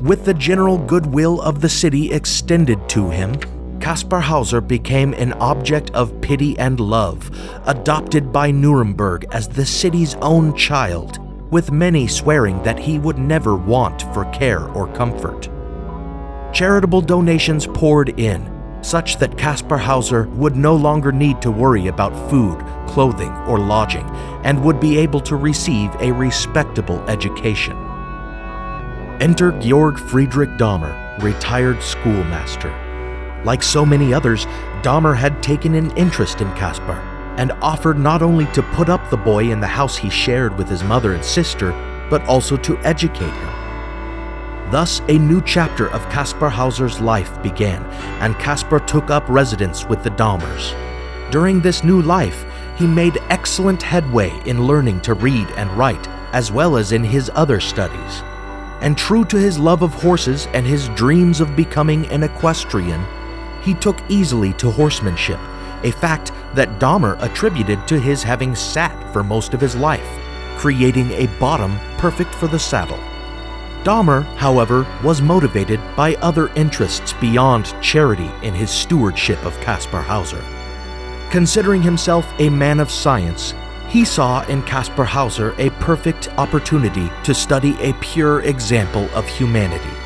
With 0.00 0.24
the 0.24 0.34
general 0.34 0.78
goodwill 0.78 1.40
of 1.40 1.60
the 1.60 1.68
city 1.68 2.12
extended 2.12 2.88
to 2.90 3.10
him, 3.10 3.34
Caspar 3.80 4.20
Hauser 4.20 4.60
became 4.60 5.14
an 5.14 5.32
object 5.34 5.90
of 5.90 6.20
pity 6.20 6.58
and 6.58 6.80
love, 6.80 7.30
adopted 7.66 8.32
by 8.32 8.50
Nuremberg 8.50 9.26
as 9.32 9.48
the 9.48 9.66
city's 9.66 10.14
own 10.16 10.56
child, 10.56 11.18
with 11.50 11.70
many 11.70 12.06
swearing 12.06 12.62
that 12.62 12.78
he 12.78 12.98
would 12.98 13.18
never 13.18 13.54
want 13.54 14.02
for 14.12 14.24
care 14.32 14.68
or 14.70 14.92
comfort. 14.94 15.48
Charitable 16.52 17.00
donations 17.00 17.66
poured 17.66 18.18
in, 18.18 18.55
such 18.86 19.16
that 19.16 19.36
Caspar 19.36 19.78
Hauser 19.78 20.28
would 20.28 20.54
no 20.54 20.76
longer 20.76 21.10
need 21.10 21.42
to 21.42 21.50
worry 21.50 21.88
about 21.88 22.30
food, 22.30 22.64
clothing, 22.86 23.32
or 23.48 23.58
lodging, 23.58 24.08
and 24.44 24.62
would 24.62 24.78
be 24.78 24.96
able 24.96 25.20
to 25.22 25.34
receive 25.34 25.90
a 25.96 26.12
respectable 26.12 27.00
education. 27.08 27.76
Enter 29.20 29.50
Georg 29.60 29.98
Friedrich 29.98 30.50
Daumer, 30.50 30.94
retired 31.20 31.82
schoolmaster. 31.82 32.70
Like 33.44 33.62
so 33.62 33.84
many 33.84 34.14
others, 34.14 34.46
Daumer 34.82 35.16
had 35.16 35.42
taken 35.42 35.74
an 35.74 35.90
interest 35.96 36.40
in 36.40 36.52
Caspar 36.52 37.00
and 37.38 37.52
offered 37.60 37.98
not 37.98 38.22
only 38.22 38.46
to 38.52 38.62
put 38.62 38.88
up 38.88 39.10
the 39.10 39.16
boy 39.16 39.50
in 39.50 39.60
the 39.60 39.66
house 39.66 39.96
he 39.96 40.10
shared 40.10 40.56
with 40.56 40.68
his 40.68 40.84
mother 40.84 41.14
and 41.14 41.24
sister, 41.24 41.72
but 42.08 42.22
also 42.26 42.56
to 42.58 42.78
educate 42.78 43.32
him. 43.32 43.65
Thus, 44.70 45.00
a 45.08 45.16
new 45.16 45.40
chapter 45.42 45.88
of 45.90 46.08
Caspar 46.10 46.48
Hauser's 46.48 47.00
life 47.00 47.40
began, 47.40 47.84
and 48.20 48.36
Caspar 48.38 48.80
took 48.80 49.10
up 49.10 49.28
residence 49.28 49.86
with 49.86 50.02
the 50.02 50.10
Daumers. 50.10 50.74
During 51.30 51.60
this 51.60 51.84
new 51.84 52.02
life, 52.02 52.44
he 52.76 52.86
made 52.86 53.18
excellent 53.30 53.80
headway 53.80 54.32
in 54.44 54.66
learning 54.66 55.02
to 55.02 55.14
read 55.14 55.48
and 55.56 55.70
write, 55.72 56.08
as 56.32 56.50
well 56.50 56.76
as 56.76 56.90
in 56.90 57.04
his 57.04 57.30
other 57.34 57.60
studies. 57.60 58.22
And 58.80 58.98
true 58.98 59.24
to 59.26 59.36
his 59.36 59.58
love 59.58 59.82
of 59.82 59.94
horses 59.94 60.48
and 60.52 60.66
his 60.66 60.88
dreams 60.90 61.40
of 61.40 61.56
becoming 61.56 62.06
an 62.08 62.24
equestrian, 62.24 63.04
he 63.62 63.74
took 63.74 63.98
easily 64.08 64.52
to 64.54 64.70
horsemanship, 64.70 65.40
a 65.84 65.92
fact 65.92 66.32
that 66.54 66.80
Daumer 66.80 67.16
attributed 67.22 67.86
to 67.86 68.00
his 68.00 68.22
having 68.22 68.54
sat 68.54 69.12
for 69.12 69.22
most 69.22 69.54
of 69.54 69.60
his 69.60 69.76
life, 69.76 70.08
creating 70.56 71.12
a 71.12 71.28
bottom 71.38 71.78
perfect 71.98 72.34
for 72.34 72.48
the 72.48 72.58
saddle. 72.58 72.98
Daumer, 73.86 74.24
however, 74.34 74.84
was 75.04 75.22
motivated 75.22 75.78
by 75.94 76.16
other 76.16 76.48
interests 76.56 77.12
beyond 77.20 77.72
charity 77.80 78.28
in 78.42 78.52
his 78.52 78.68
stewardship 78.68 79.40
of 79.44 79.60
Caspar 79.60 80.02
Hauser. 80.02 80.42
Considering 81.30 81.82
himself 81.82 82.26
a 82.40 82.50
man 82.50 82.80
of 82.80 82.90
science, 82.90 83.54
he 83.86 84.04
saw 84.04 84.44
in 84.46 84.64
Caspar 84.64 85.04
Hauser 85.04 85.54
a 85.58 85.70
perfect 85.78 86.30
opportunity 86.36 87.12
to 87.22 87.32
study 87.32 87.76
a 87.80 87.92
pure 88.00 88.40
example 88.40 89.08
of 89.14 89.24
humanity, 89.28 89.96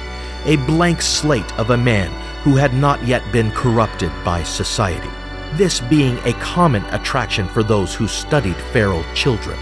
a 0.45 0.57
blank 0.66 1.01
slate 1.01 1.59
of 1.59 1.71
a 1.71 1.77
man 1.79 2.11
who 2.43 2.57
had 2.57 2.75
not 2.75 3.03
yet 3.07 3.23
been 3.33 3.51
corrupted 3.53 4.12
by 4.23 4.43
society, 4.43 5.09
this 5.55 5.81
being 5.81 6.19
a 6.27 6.35
common 6.35 6.85
attraction 6.93 7.49
for 7.49 7.62
those 7.62 7.95
who 7.95 8.07
studied 8.07 8.57
feral 8.75 9.03
children. 9.14 9.59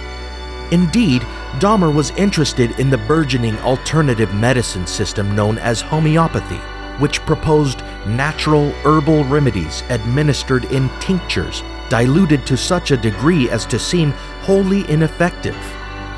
Indeed, 0.71 1.23
Daumer 1.59 1.93
was 1.93 2.11
interested 2.11 2.79
in 2.79 2.91
the 2.91 2.99
burgeoning 2.99 3.57
alternative 3.59 4.35
medicine 4.35 4.87
system 4.87 5.35
known 5.35 5.59
as 5.59 5.81
homeopathy, 5.81 6.61
which 6.99 7.21
proposed 7.21 7.81
natural 8.07 8.71
herbal 8.85 9.25
remedies 9.25 9.83
administered 9.89 10.67
in 10.67 10.91
tinctures, 11.01 11.63
diluted 11.89 12.47
to 12.47 12.57
such 12.57 12.91
a 12.91 12.97
degree 12.97 13.49
as 13.49 13.65
to 13.67 13.79
seem 13.79 14.11
wholly 14.43 14.89
ineffective. 14.91 15.57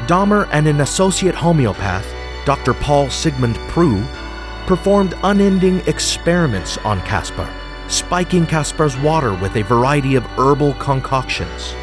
Daumer 0.06 0.48
and 0.50 0.66
an 0.66 0.80
associate 0.80 1.34
homeopath, 1.34 2.06
Dr. 2.44 2.74
Paul 2.74 3.08
Sigmund 3.08 3.56
Preu, 3.68 4.04
performed 4.66 5.14
unending 5.22 5.80
experiments 5.86 6.76
on 6.78 7.00
Caspar, 7.02 7.48
spiking 7.88 8.46
Caspar's 8.46 8.96
water 8.96 9.34
with 9.34 9.56
a 9.56 9.62
variety 9.62 10.16
of 10.16 10.24
herbal 10.38 10.74
concoctions. 10.74 11.74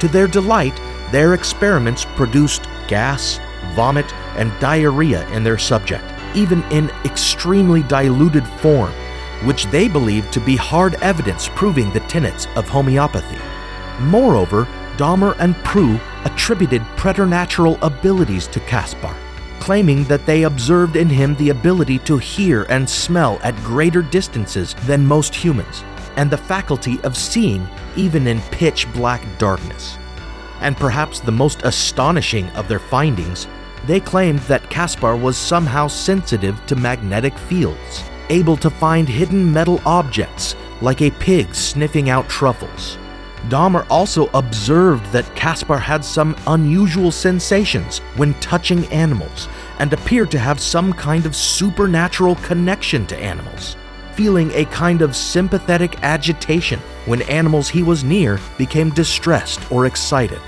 To 0.00 0.08
their 0.08 0.26
delight, 0.26 0.78
their 1.14 1.34
experiments 1.34 2.04
produced 2.16 2.64
gas, 2.88 3.38
vomit, 3.76 4.12
and 4.36 4.50
diarrhea 4.58 5.24
in 5.28 5.44
their 5.44 5.56
subject, 5.56 6.04
even 6.34 6.60
in 6.72 6.90
extremely 7.04 7.84
diluted 7.84 8.44
form, 8.58 8.90
which 9.44 9.66
they 9.66 9.86
believed 9.86 10.32
to 10.32 10.40
be 10.40 10.56
hard 10.56 10.96
evidence 11.02 11.48
proving 11.54 11.88
the 11.92 12.00
tenets 12.00 12.48
of 12.56 12.68
homeopathy. 12.68 13.38
Moreover, 14.00 14.66
Daumer 14.96 15.36
and 15.38 15.54
Preu 15.62 16.00
attributed 16.24 16.82
preternatural 16.96 17.78
abilities 17.80 18.48
to 18.48 18.58
Caspar, 18.58 19.14
claiming 19.60 20.02
that 20.04 20.26
they 20.26 20.42
observed 20.42 20.96
in 20.96 21.08
him 21.08 21.36
the 21.36 21.50
ability 21.50 22.00
to 22.00 22.18
hear 22.18 22.64
and 22.64 22.90
smell 22.90 23.38
at 23.44 23.54
greater 23.58 24.02
distances 24.02 24.74
than 24.84 25.06
most 25.06 25.32
humans, 25.32 25.84
and 26.16 26.28
the 26.28 26.36
faculty 26.36 27.00
of 27.02 27.16
seeing 27.16 27.68
even 27.94 28.26
in 28.26 28.40
pitch 28.50 28.92
black 28.94 29.22
darkness 29.38 29.96
and 30.60 30.76
perhaps 30.76 31.20
the 31.20 31.32
most 31.32 31.62
astonishing 31.62 32.48
of 32.50 32.68
their 32.68 32.78
findings, 32.78 33.46
they 33.86 34.00
claimed 34.00 34.38
that 34.40 34.70
Caspar 34.70 35.16
was 35.16 35.36
somehow 35.36 35.88
sensitive 35.88 36.64
to 36.66 36.76
magnetic 36.76 37.36
fields, 37.36 38.02
able 38.30 38.56
to 38.56 38.70
find 38.70 39.08
hidden 39.08 39.52
metal 39.52 39.80
objects 39.84 40.56
like 40.80 41.02
a 41.02 41.10
pig 41.10 41.54
sniffing 41.54 42.10
out 42.10 42.28
truffles. 42.28 42.98
Daumer 43.48 43.86
also 43.90 44.30
observed 44.32 45.04
that 45.12 45.36
Caspar 45.36 45.76
had 45.76 46.02
some 46.02 46.34
unusual 46.46 47.10
sensations 47.10 47.98
when 48.16 48.32
touching 48.34 48.86
animals 48.86 49.48
and 49.78 49.92
appeared 49.92 50.30
to 50.30 50.38
have 50.38 50.58
some 50.58 50.94
kind 50.94 51.26
of 51.26 51.36
supernatural 51.36 52.36
connection 52.36 53.06
to 53.06 53.16
animals, 53.18 53.76
feeling 54.14 54.50
a 54.52 54.64
kind 54.66 55.02
of 55.02 55.16
sympathetic 55.16 56.02
agitation 56.02 56.80
when 57.06 57.22
animals 57.22 57.68
he 57.68 57.82
was 57.82 58.04
near 58.04 58.38
became 58.58 58.90
distressed 58.90 59.60
or 59.70 59.86
excited. 59.86 60.40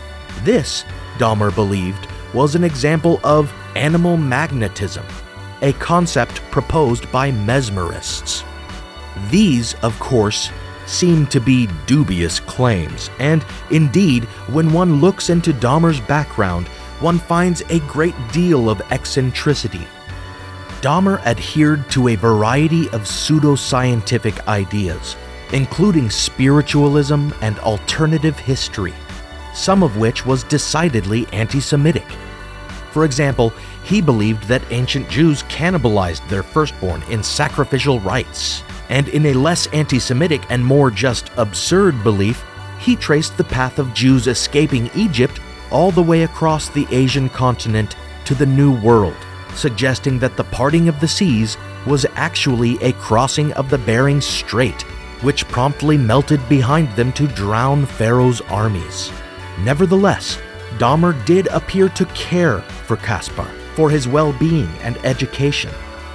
This, 0.43 0.85
Daumer 1.19 1.55
believed, 1.55 2.07
was 2.35 2.55
an 2.55 2.65
example 2.65 3.21
of 3.25 3.53
animal 3.75 4.17
magnetism, 4.17 5.05
a 5.63 5.73
concept 5.75 6.41
proposed 6.51 7.11
by 7.11 7.31
mesmerists. 7.31 8.45
These, 9.31 9.75
of 9.83 9.99
course, 9.99 10.51
seem 10.87 11.27
to 11.27 11.41
be 11.41 11.69
dubious 11.87 12.39
claims, 12.41 13.11
and 13.19 13.45
indeed, 13.71 14.25
when 14.49 14.73
one 14.73 15.01
looks 15.01 15.31
into 15.31 15.53
Daumer's 15.53 16.01
background, 16.01 16.69
one 17.01 17.19
finds 17.19 17.63
a 17.63 17.81
great 17.81 18.15
deal 18.33 18.71
of 18.71 18.81
eccentricity. 18.93 19.87
Daumer 20.87 21.18
adhered 21.27 21.90
to 21.90 22.09
a 22.09 22.14
variety 22.14 22.87
of 22.90 23.03
pseudoscientific 23.03 24.46
ideas, 24.46 25.16
including 25.53 26.11
spiritualism 26.11 27.31
and 27.42 27.59
alternative 27.61 28.38
history 28.38 28.94
some 29.57 29.83
of 29.83 29.96
which 29.96 30.27
was 30.27 30.44
decidedly 30.44 31.27
anti 31.33 31.61
Semitic. 31.61 32.07
For 32.92 33.05
example, 33.05 33.53
he 33.83 34.01
believed 34.01 34.44
that 34.44 34.62
ancient 34.70 35.09
Jews 35.09 35.42
cannibalized 35.44 36.27
their 36.29 36.42
firstborn 36.42 37.03
in 37.11 37.22
sacrificial 37.22 38.01
rites. 38.01 38.62
And 38.88 39.09
in 39.09 39.27
a 39.27 39.35
less 39.35 39.66
anti 39.68 39.99
Semitic 39.99 40.42
and 40.51 40.64
more 40.64 40.90
just 40.90 41.31
absurd 41.37 42.03
belief, 42.05 42.44
he 42.79 42.94
traced 42.94 43.37
the 43.37 43.44
path 43.44 43.79
of 43.79 43.94
Jews 43.94 44.27
escaping 44.27 44.90
Egypt 44.94 45.40
all 45.70 45.90
the 45.90 46.03
way 46.03 46.22
across 46.22 46.68
the 46.68 46.87
Asian 46.90 47.29
continent 47.29 47.96
to 48.27 48.35
the 48.35 48.46
New 48.46 48.79
World, 48.81 49.16
suggesting 49.57 50.19
that 50.19 50.37
the 50.37 50.45
parting 50.45 50.88
of 50.88 51.01
the 51.01 51.09
seas 51.09 51.57
was 51.87 52.07
actually 52.14 52.77
a 52.83 52.92
crossing 52.95 53.53
of 53.55 53.71
the 53.71 53.79
Bering 53.79 54.21
Strait, 54.21 54.83
which 55.23 55.49
promptly 55.49 55.97
melted 55.97 56.47
behind 56.49 56.90
them 56.97 57.12
to 57.12 57.27
drown 57.27 57.87
Pharaoh's 57.87 58.40
armies. 58.42 59.11
Nevertheless, 59.61 60.38
Daumer 60.79 61.12
did 61.25 61.47
appear 61.49 61.88
to 61.90 62.05
care 62.07 62.61
for 62.61 62.97
Caspar, 62.97 63.51
for 63.75 63.88
his 63.88 64.07
well 64.07 64.33
being 64.35 64.69
and 64.83 64.99
education. 64.99 65.71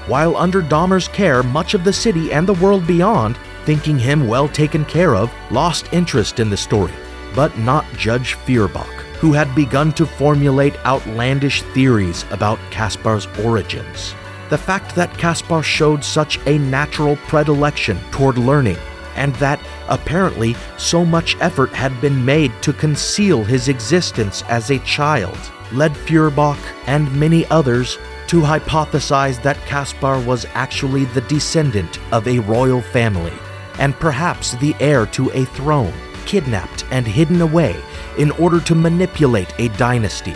While 0.07 0.35
under 0.35 0.61
Daumer's 0.61 1.07
care, 1.07 1.41
much 1.43 1.73
of 1.73 1.83
the 1.83 1.93
city 1.93 2.31
and 2.31 2.47
the 2.47 2.53
world 2.53 2.85
beyond, 2.85 3.37
thinking 3.65 3.97
him 3.97 4.27
well 4.27 4.47
taken 4.47 4.85
care 4.85 5.15
of, 5.15 5.31
lost 5.51 5.91
interest 5.93 6.39
in 6.39 6.49
the 6.49 6.57
story. 6.57 6.93
But 7.35 7.57
not 7.57 7.85
Judge 7.97 8.33
Feuerbach, 8.33 9.00
who 9.21 9.33
had 9.33 9.53
begun 9.53 9.93
to 9.93 10.03
formulate 10.03 10.75
outlandish 10.83 11.61
theories 11.73 12.25
about 12.31 12.57
Caspar's 12.71 13.27
origins. 13.45 14.15
The 14.49 14.57
fact 14.57 14.95
that 14.95 15.15
Caspar 15.15 15.61
showed 15.61 16.03
such 16.03 16.39
a 16.47 16.57
natural 16.57 17.15
predilection 17.27 17.99
toward 18.09 18.39
learning 18.39 18.77
and 19.15 19.35
that 19.35 19.61
apparently 19.89 20.55
so 20.77 21.05
much 21.05 21.37
effort 21.39 21.69
had 21.69 22.01
been 22.01 22.25
made 22.25 22.51
to 22.63 22.73
conceal 22.73 23.43
his 23.43 23.67
existence 23.67 24.41
as 24.49 24.71
a 24.71 24.79
child 24.79 25.37
led 25.71 25.95
Feuerbach 25.95 26.57
and 26.87 27.13
many 27.17 27.45
others 27.47 27.99
to 28.27 28.41
hypothesize 28.41 29.41
that 29.43 29.63
Caspar 29.67 30.19
was 30.21 30.47
actually 30.53 31.05
the 31.05 31.21
descendant 31.21 31.99
of 32.11 32.27
a 32.27 32.39
royal 32.39 32.81
family 32.81 33.33
and 33.77 33.93
perhaps 33.99 34.53
the 34.55 34.75
heir 34.79 35.05
to 35.07 35.29
a 35.31 35.45
throne, 35.45 35.93
kidnapped 36.25 36.85
and 36.91 37.05
hidden 37.05 37.41
away 37.41 37.79
in 38.17 38.31
order 38.31 38.59
to 38.61 38.75
manipulate 38.75 39.53
a 39.59 39.69
dynasty. 39.77 40.35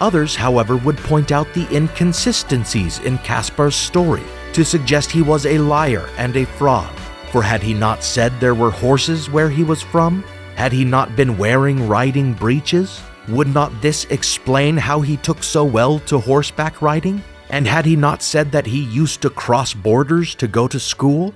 Others, 0.00 0.34
however, 0.36 0.76
would 0.76 0.98
point 0.98 1.32
out 1.32 1.52
the 1.54 1.68
inconsistencies 1.74 2.98
in 3.00 3.18
Caspar's 3.18 3.76
story 3.76 4.24
to 4.52 4.64
suggest 4.64 5.10
he 5.10 5.22
was 5.22 5.46
a 5.46 5.58
liar 5.58 6.08
and 6.16 6.36
a 6.36 6.44
fraud 6.44 6.94
for 7.34 7.42
had 7.42 7.64
he 7.64 7.74
not 7.74 8.04
said 8.04 8.30
there 8.38 8.54
were 8.54 8.70
horses 8.70 9.28
where 9.28 9.50
he 9.50 9.64
was 9.64 9.82
from? 9.82 10.22
Had 10.54 10.70
he 10.70 10.84
not 10.84 11.16
been 11.16 11.36
wearing 11.36 11.88
riding 11.88 12.32
breeches? 12.32 13.02
Would 13.26 13.52
not 13.52 13.72
this 13.82 14.04
explain 14.04 14.76
how 14.76 15.00
he 15.00 15.16
took 15.16 15.42
so 15.42 15.64
well 15.64 15.98
to 16.06 16.20
horseback 16.20 16.80
riding? 16.80 17.24
And 17.50 17.66
had 17.66 17.86
he 17.86 17.96
not 17.96 18.22
said 18.22 18.52
that 18.52 18.66
he 18.66 18.84
used 18.84 19.20
to 19.22 19.30
cross 19.30 19.74
borders 19.74 20.36
to 20.36 20.46
go 20.46 20.68
to 20.68 20.78
school? 20.78 21.34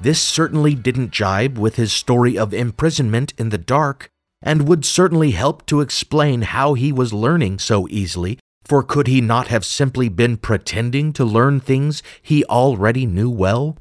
This 0.00 0.18
certainly 0.18 0.74
didn't 0.74 1.10
jibe 1.10 1.58
with 1.58 1.76
his 1.76 1.92
story 1.92 2.38
of 2.38 2.54
imprisonment 2.54 3.34
in 3.36 3.50
the 3.50 3.58
dark, 3.58 4.10
and 4.44 4.68
would 4.68 4.84
certainly 4.84 5.32
help 5.32 5.66
to 5.66 5.80
explain 5.80 6.42
how 6.42 6.74
he 6.74 6.92
was 6.92 7.12
learning 7.12 7.58
so 7.58 7.88
easily, 7.88 8.38
for 8.64 8.82
could 8.82 9.06
he 9.06 9.20
not 9.20 9.48
have 9.48 9.64
simply 9.64 10.08
been 10.08 10.36
pretending 10.36 11.12
to 11.14 11.24
learn 11.24 11.58
things 11.58 12.02
he 12.22 12.44
already 12.44 13.06
knew 13.06 13.30
well? 13.30 13.76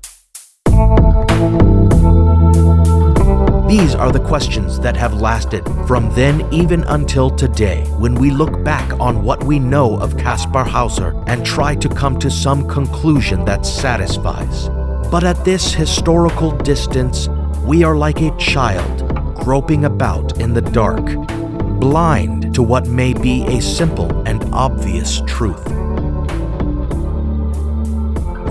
These 3.67 3.95
are 3.95 4.11
the 4.11 4.23
questions 4.23 4.79
that 4.81 4.95
have 4.95 5.15
lasted 5.15 5.65
from 5.87 6.13
then 6.13 6.47
even 6.53 6.83
until 6.83 7.29
today 7.29 7.81
when 7.97 8.13
we 8.13 8.29
look 8.29 8.63
back 8.63 8.91
on 8.99 9.23
what 9.23 9.43
we 9.43 9.57
know 9.57 9.97
of 9.97 10.17
Caspar 10.17 10.63
Hauser 10.63 11.23
and 11.27 11.45
try 11.45 11.75
to 11.75 11.89
come 11.89 12.19
to 12.19 12.29
some 12.29 12.67
conclusion 12.67 13.45
that 13.45 13.65
satisfies. 13.65 14.69
But 15.09 15.23
at 15.23 15.43
this 15.43 15.73
historical 15.73 16.51
distance, 16.51 17.27
we 17.65 17.83
are 17.83 17.95
like 17.95 18.21
a 18.21 18.35
child 18.37 19.22
groping 19.43 19.83
about 19.83 20.39
in 20.39 20.53
the 20.53 20.61
dark, 20.61 21.03
blind 21.77 22.55
to 22.55 22.63
what 22.63 22.87
may 22.87 23.13
be 23.13 23.43
a 23.47 23.61
simple 23.61 24.09
and 24.25 24.41
obvious 24.53 25.21
truth. 25.27 25.61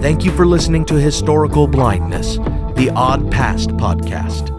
Thank 0.03 0.23
you 0.23 0.31
for 0.33 0.45
listening 0.45 0.85
to 0.87 0.97
Historical 0.97 1.67
Blindness, 1.67 2.37
the 2.77 2.93
Odd 2.95 3.33
Past 3.33 3.71
podcast. 3.71 4.51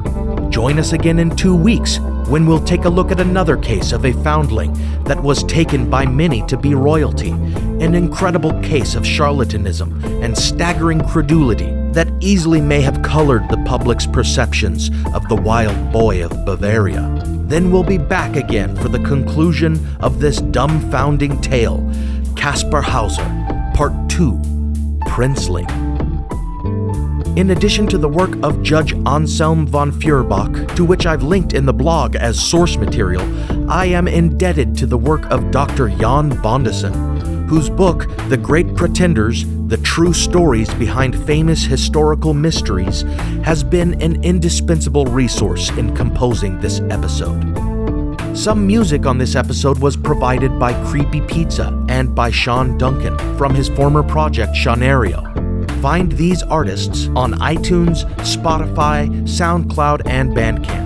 Join 0.49 0.79
us 0.79 0.93
again 0.93 1.19
in 1.19 1.35
two 1.35 1.55
weeks 1.55 1.99
when 2.27 2.47
we'll 2.47 2.63
take 2.63 2.85
a 2.85 2.89
look 2.89 3.11
at 3.11 3.19
another 3.19 3.55
case 3.55 3.91
of 3.91 4.03
a 4.03 4.13
foundling 4.23 4.73
that 5.03 5.21
was 5.21 5.43
taken 5.43 5.87
by 5.87 6.03
many 6.03 6.43
to 6.47 6.57
be 6.57 6.73
royalty, 6.73 7.29
an 7.29 7.93
incredible 7.93 8.59
case 8.61 8.95
of 8.95 9.03
charlatanism 9.03 10.03
and 10.23 10.35
staggering 10.35 11.01
credulity 11.01 11.82
that 11.93 12.07
easily 12.19 12.59
may 12.59 12.81
have 12.81 13.03
colored 13.03 13.47
the 13.49 13.63
public's 13.65 14.07
perceptions 14.07 14.89
of 15.13 15.27
the 15.29 15.35
wild 15.35 15.91
boy 15.91 16.25
of 16.25 16.45
Bavaria. 16.45 17.09
Then 17.45 17.71
we'll 17.71 17.83
be 17.83 17.99
back 17.99 18.35
again 18.35 18.75
for 18.77 18.89
the 18.89 18.99
conclusion 18.99 19.85
of 19.99 20.19
this 20.19 20.41
dumbfounding 20.41 21.41
tale 21.41 21.79
Caspar 22.35 22.81
Hauser, 22.81 23.23
Part 23.75 23.93
2 24.09 24.33
Princeling. 25.05 25.69
In 27.37 27.49
addition 27.49 27.87
to 27.87 27.97
the 27.97 28.09
work 28.09 28.35
of 28.43 28.61
Judge 28.63 28.93
Anselm 29.07 29.65
von 29.65 29.91
Feuerbach, 29.91 30.75
to 30.75 30.85
which 30.85 31.05
I've 31.05 31.23
linked 31.23 31.53
in 31.53 31.65
the 31.65 31.73
blog 31.73 32.15
as 32.15 32.39
source 32.39 32.77
material, 32.77 33.23
I 33.71 33.85
am 33.85 34.07
indebted 34.07 34.77
to 34.77 34.85
the 34.85 34.97
work 34.97 35.25
of 35.31 35.51
Dr. 35.51 35.89
Jan 35.89 36.31
Bondeson, 36.31 37.47
whose 37.47 37.69
book, 37.69 38.07
The 38.29 38.37
Great 38.37 38.75
Pretenders 38.75 39.45
The 39.73 39.81
True 39.81 40.13
Stories 40.13 40.71
Behind 40.75 41.17
Famous 41.25 41.63
Historical 41.65 42.35
Mysteries, 42.35 43.01
has 43.41 43.63
been 43.63 43.99
an 44.03 44.23
indispensable 44.23 45.05
resource 45.05 45.71
in 45.71 45.95
composing 45.95 46.59
this 46.59 46.79
episode. 46.91 47.41
Some 48.37 48.67
music 48.67 49.07
on 49.07 49.17
this 49.17 49.33
episode 49.33 49.79
was 49.79 49.97
provided 49.97 50.59
by 50.59 50.73
Creepy 50.85 51.21
Pizza 51.21 51.75
and 51.89 52.13
by 52.13 52.29
Sean 52.29 52.77
Duncan 52.77 53.17
from 53.35 53.55
his 53.55 53.67
former 53.67 54.03
project 54.03 54.53
Shaunario. 54.53 55.23
Find 55.81 56.11
these 56.11 56.43
artists 56.43 57.07
on 57.15 57.33
iTunes, 57.39 58.05
Spotify, 58.17 59.09
SoundCloud, 59.23 60.03
and 60.05 60.35
Bandcamp. 60.35 60.82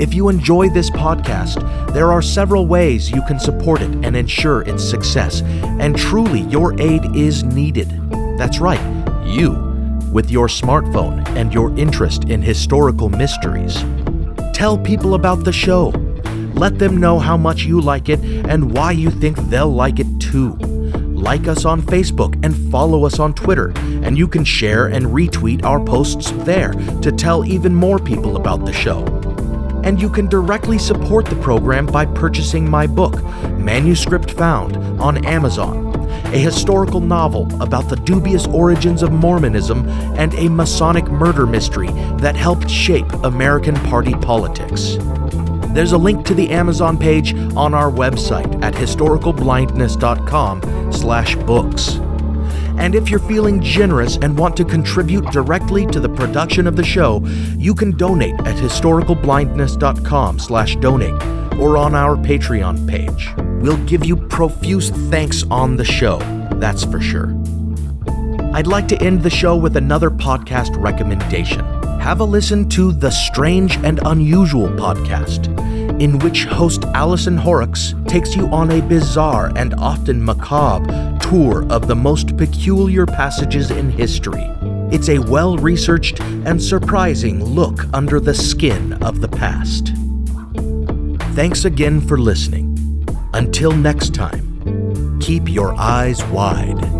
If 0.00 0.14
you 0.14 0.30
enjoy 0.30 0.70
this 0.70 0.88
podcast, 0.88 1.92
there 1.92 2.10
are 2.10 2.22
several 2.22 2.66
ways 2.66 3.10
you 3.10 3.22
can 3.28 3.38
support 3.38 3.82
it 3.82 3.90
and 4.02 4.16
ensure 4.16 4.62
its 4.62 4.82
success, 4.82 5.42
and 5.42 5.96
truly 5.96 6.40
your 6.42 6.80
aid 6.80 7.14
is 7.14 7.44
needed. 7.44 7.90
That's 8.38 8.60
right, 8.60 8.80
you, 9.26 9.52
with 10.10 10.30
your 10.30 10.46
smartphone 10.48 11.26
and 11.36 11.52
your 11.52 11.76
interest 11.78 12.24
in 12.24 12.40
historical 12.40 13.10
mysteries. 13.10 13.84
Tell 14.54 14.78
people 14.78 15.14
about 15.14 15.44
the 15.44 15.52
show 15.52 15.92
let 16.54 16.78
them 16.78 16.98
know 16.98 17.18
how 17.18 17.38
much 17.38 17.62
you 17.62 17.80
like 17.80 18.10
it 18.10 18.20
and 18.20 18.72
why 18.72 18.92
you 18.92 19.10
think 19.10 19.38
they'll 19.48 19.72
like 19.72 19.98
it 19.98 20.20
too. 20.20 20.54
Like 20.56 21.48
us 21.48 21.64
on 21.64 21.80
Facebook 21.80 22.38
and 22.44 22.54
follow 22.70 23.06
us 23.06 23.18
on 23.18 23.32
Twitter, 23.32 23.72
and 24.02 24.18
you 24.18 24.28
can 24.28 24.44
share 24.44 24.88
and 24.88 25.06
retweet 25.06 25.64
our 25.64 25.82
posts 25.82 26.32
there 26.44 26.72
to 27.00 27.12
tell 27.12 27.46
even 27.46 27.74
more 27.74 27.98
people 27.98 28.36
about 28.36 28.66
the 28.66 28.72
show. 28.72 29.19
And 29.84 30.00
you 30.00 30.10
can 30.10 30.28
directly 30.28 30.78
support 30.78 31.26
the 31.26 31.36
program 31.36 31.86
by 31.86 32.06
purchasing 32.06 32.68
my 32.68 32.86
book, 32.86 33.22
Manuscript 33.58 34.32
Found, 34.32 34.76
on 35.00 35.24
Amazon 35.24 35.90
a 36.32 36.38
historical 36.38 37.00
novel 37.00 37.48
about 37.60 37.88
the 37.88 37.96
dubious 37.96 38.46
origins 38.46 39.02
of 39.02 39.10
Mormonism 39.12 39.88
and 40.16 40.32
a 40.34 40.48
Masonic 40.48 41.06
murder 41.06 41.44
mystery 41.46 41.88
that 42.18 42.36
helped 42.36 42.70
shape 42.70 43.12
American 43.24 43.74
party 43.74 44.14
politics. 44.14 44.96
There's 45.72 45.90
a 45.92 45.98
link 45.98 46.24
to 46.26 46.34
the 46.34 46.50
Amazon 46.50 46.98
page 46.98 47.34
on 47.56 47.74
our 47.74 47.90
website 47.90 48.62
at 48.62 48.74
historicalblindness.com 48.74 50.92
slash 50.92 51.34
books. 51.36 52.00
And 52.80 52.94
if 52.94 53.10
you're 53.10 53.20
feeling 53.20 53.60
generous 53.60 54.16
and 54.16 54.36
want 54.36 54.56
to 54.56 54.64
contribute 54.64 55.26
directly 55.26 55.86
to 55.86 56.00
the 56.00 56.08
production 56.08 56.66
of 56.66 56.76
the 56.76 56.84
show, 56.84 57.24
you 57.58 57.74
can 57.74 57.96
donate 57.96 58.34
at 58.40 58.56
historicalblindness.com 58.56 60.38
slash 60.38 60.76
donate 60.76 61.22
or 61.58 61.76
on 61.76 61.94
our 61.94 62.16
Patreon 62.16 62.88
page. 62.88 63.32
We'll 63.62 63.84
give 63.84 64.04
you 64.04 64.16
profuse 64.16 64.90
thanks 65.10 65.44
on 65.50 65.76
the 65.76 65.84
show, 65.84 66.18
that's 66.54 66.84
for 66.84 67.00
sure. 67.00 67.34
I'd 68.52 68.66
like 68.66 68.88
to 68.88 69.00
end 69.02 69.22
the 69.22 69.30
show 69.30 69.56
with 69.56 69.76
another 69.76 70.10
podcast 70.10 70.76
recommendation 70.82 71.64
have 72.00 72.20
a 72.20 72.24
listen 72.24 72.66
to 72.66 72.92
the 72.92 73.10
Strange 73.10 73.76
and 73.84 74.00
Unusual 74.06 74.68
podcast, 74.68 75.48
in 76.00 76.18
which 76.20 76.44
host 76.46 76.84
Allison 76.94 77.36
Horrocks 77.36 77.94
takes 78.08 78.34
you 78.34 78.48
on 78.48 78.70
a 78.70 78.80
bizarre 78.80 79.52
and 79.56 79.74
often 79.74 80.24
macabre 80.24 81.18
tour 81.20 81.70
of 81.70 81.86
the 81.86 81.94
most 81.94 82.36
peculiar 82.36 83.06
passages 83.06 83.70
in 83.70 83.90
history. 83.90 84.50
It's 84.90 85.08
a 85.08 85.18
well 85.18 85.56
researched 85.58 86.20
and 86.20 86.60
surprising 86.60 87.44
look 87.44 87.84
under 87.94 88.18
the 88.18 88.34
skin 88.34 88.94
of 89.02 89.20
the 89.20 89.28
past. 89.28 89.92
Thanks 91.34 91.64
again 91.64 92.00
for 92.00 92.18
listening. 92.18 92.66
Until 93.34 93.70
next 93.70 94.14
time. 94.14 95.18
keep 95.20 95.48
your 95.48 95.74
eyes 95.74 96.24
wide. 96.24 96.99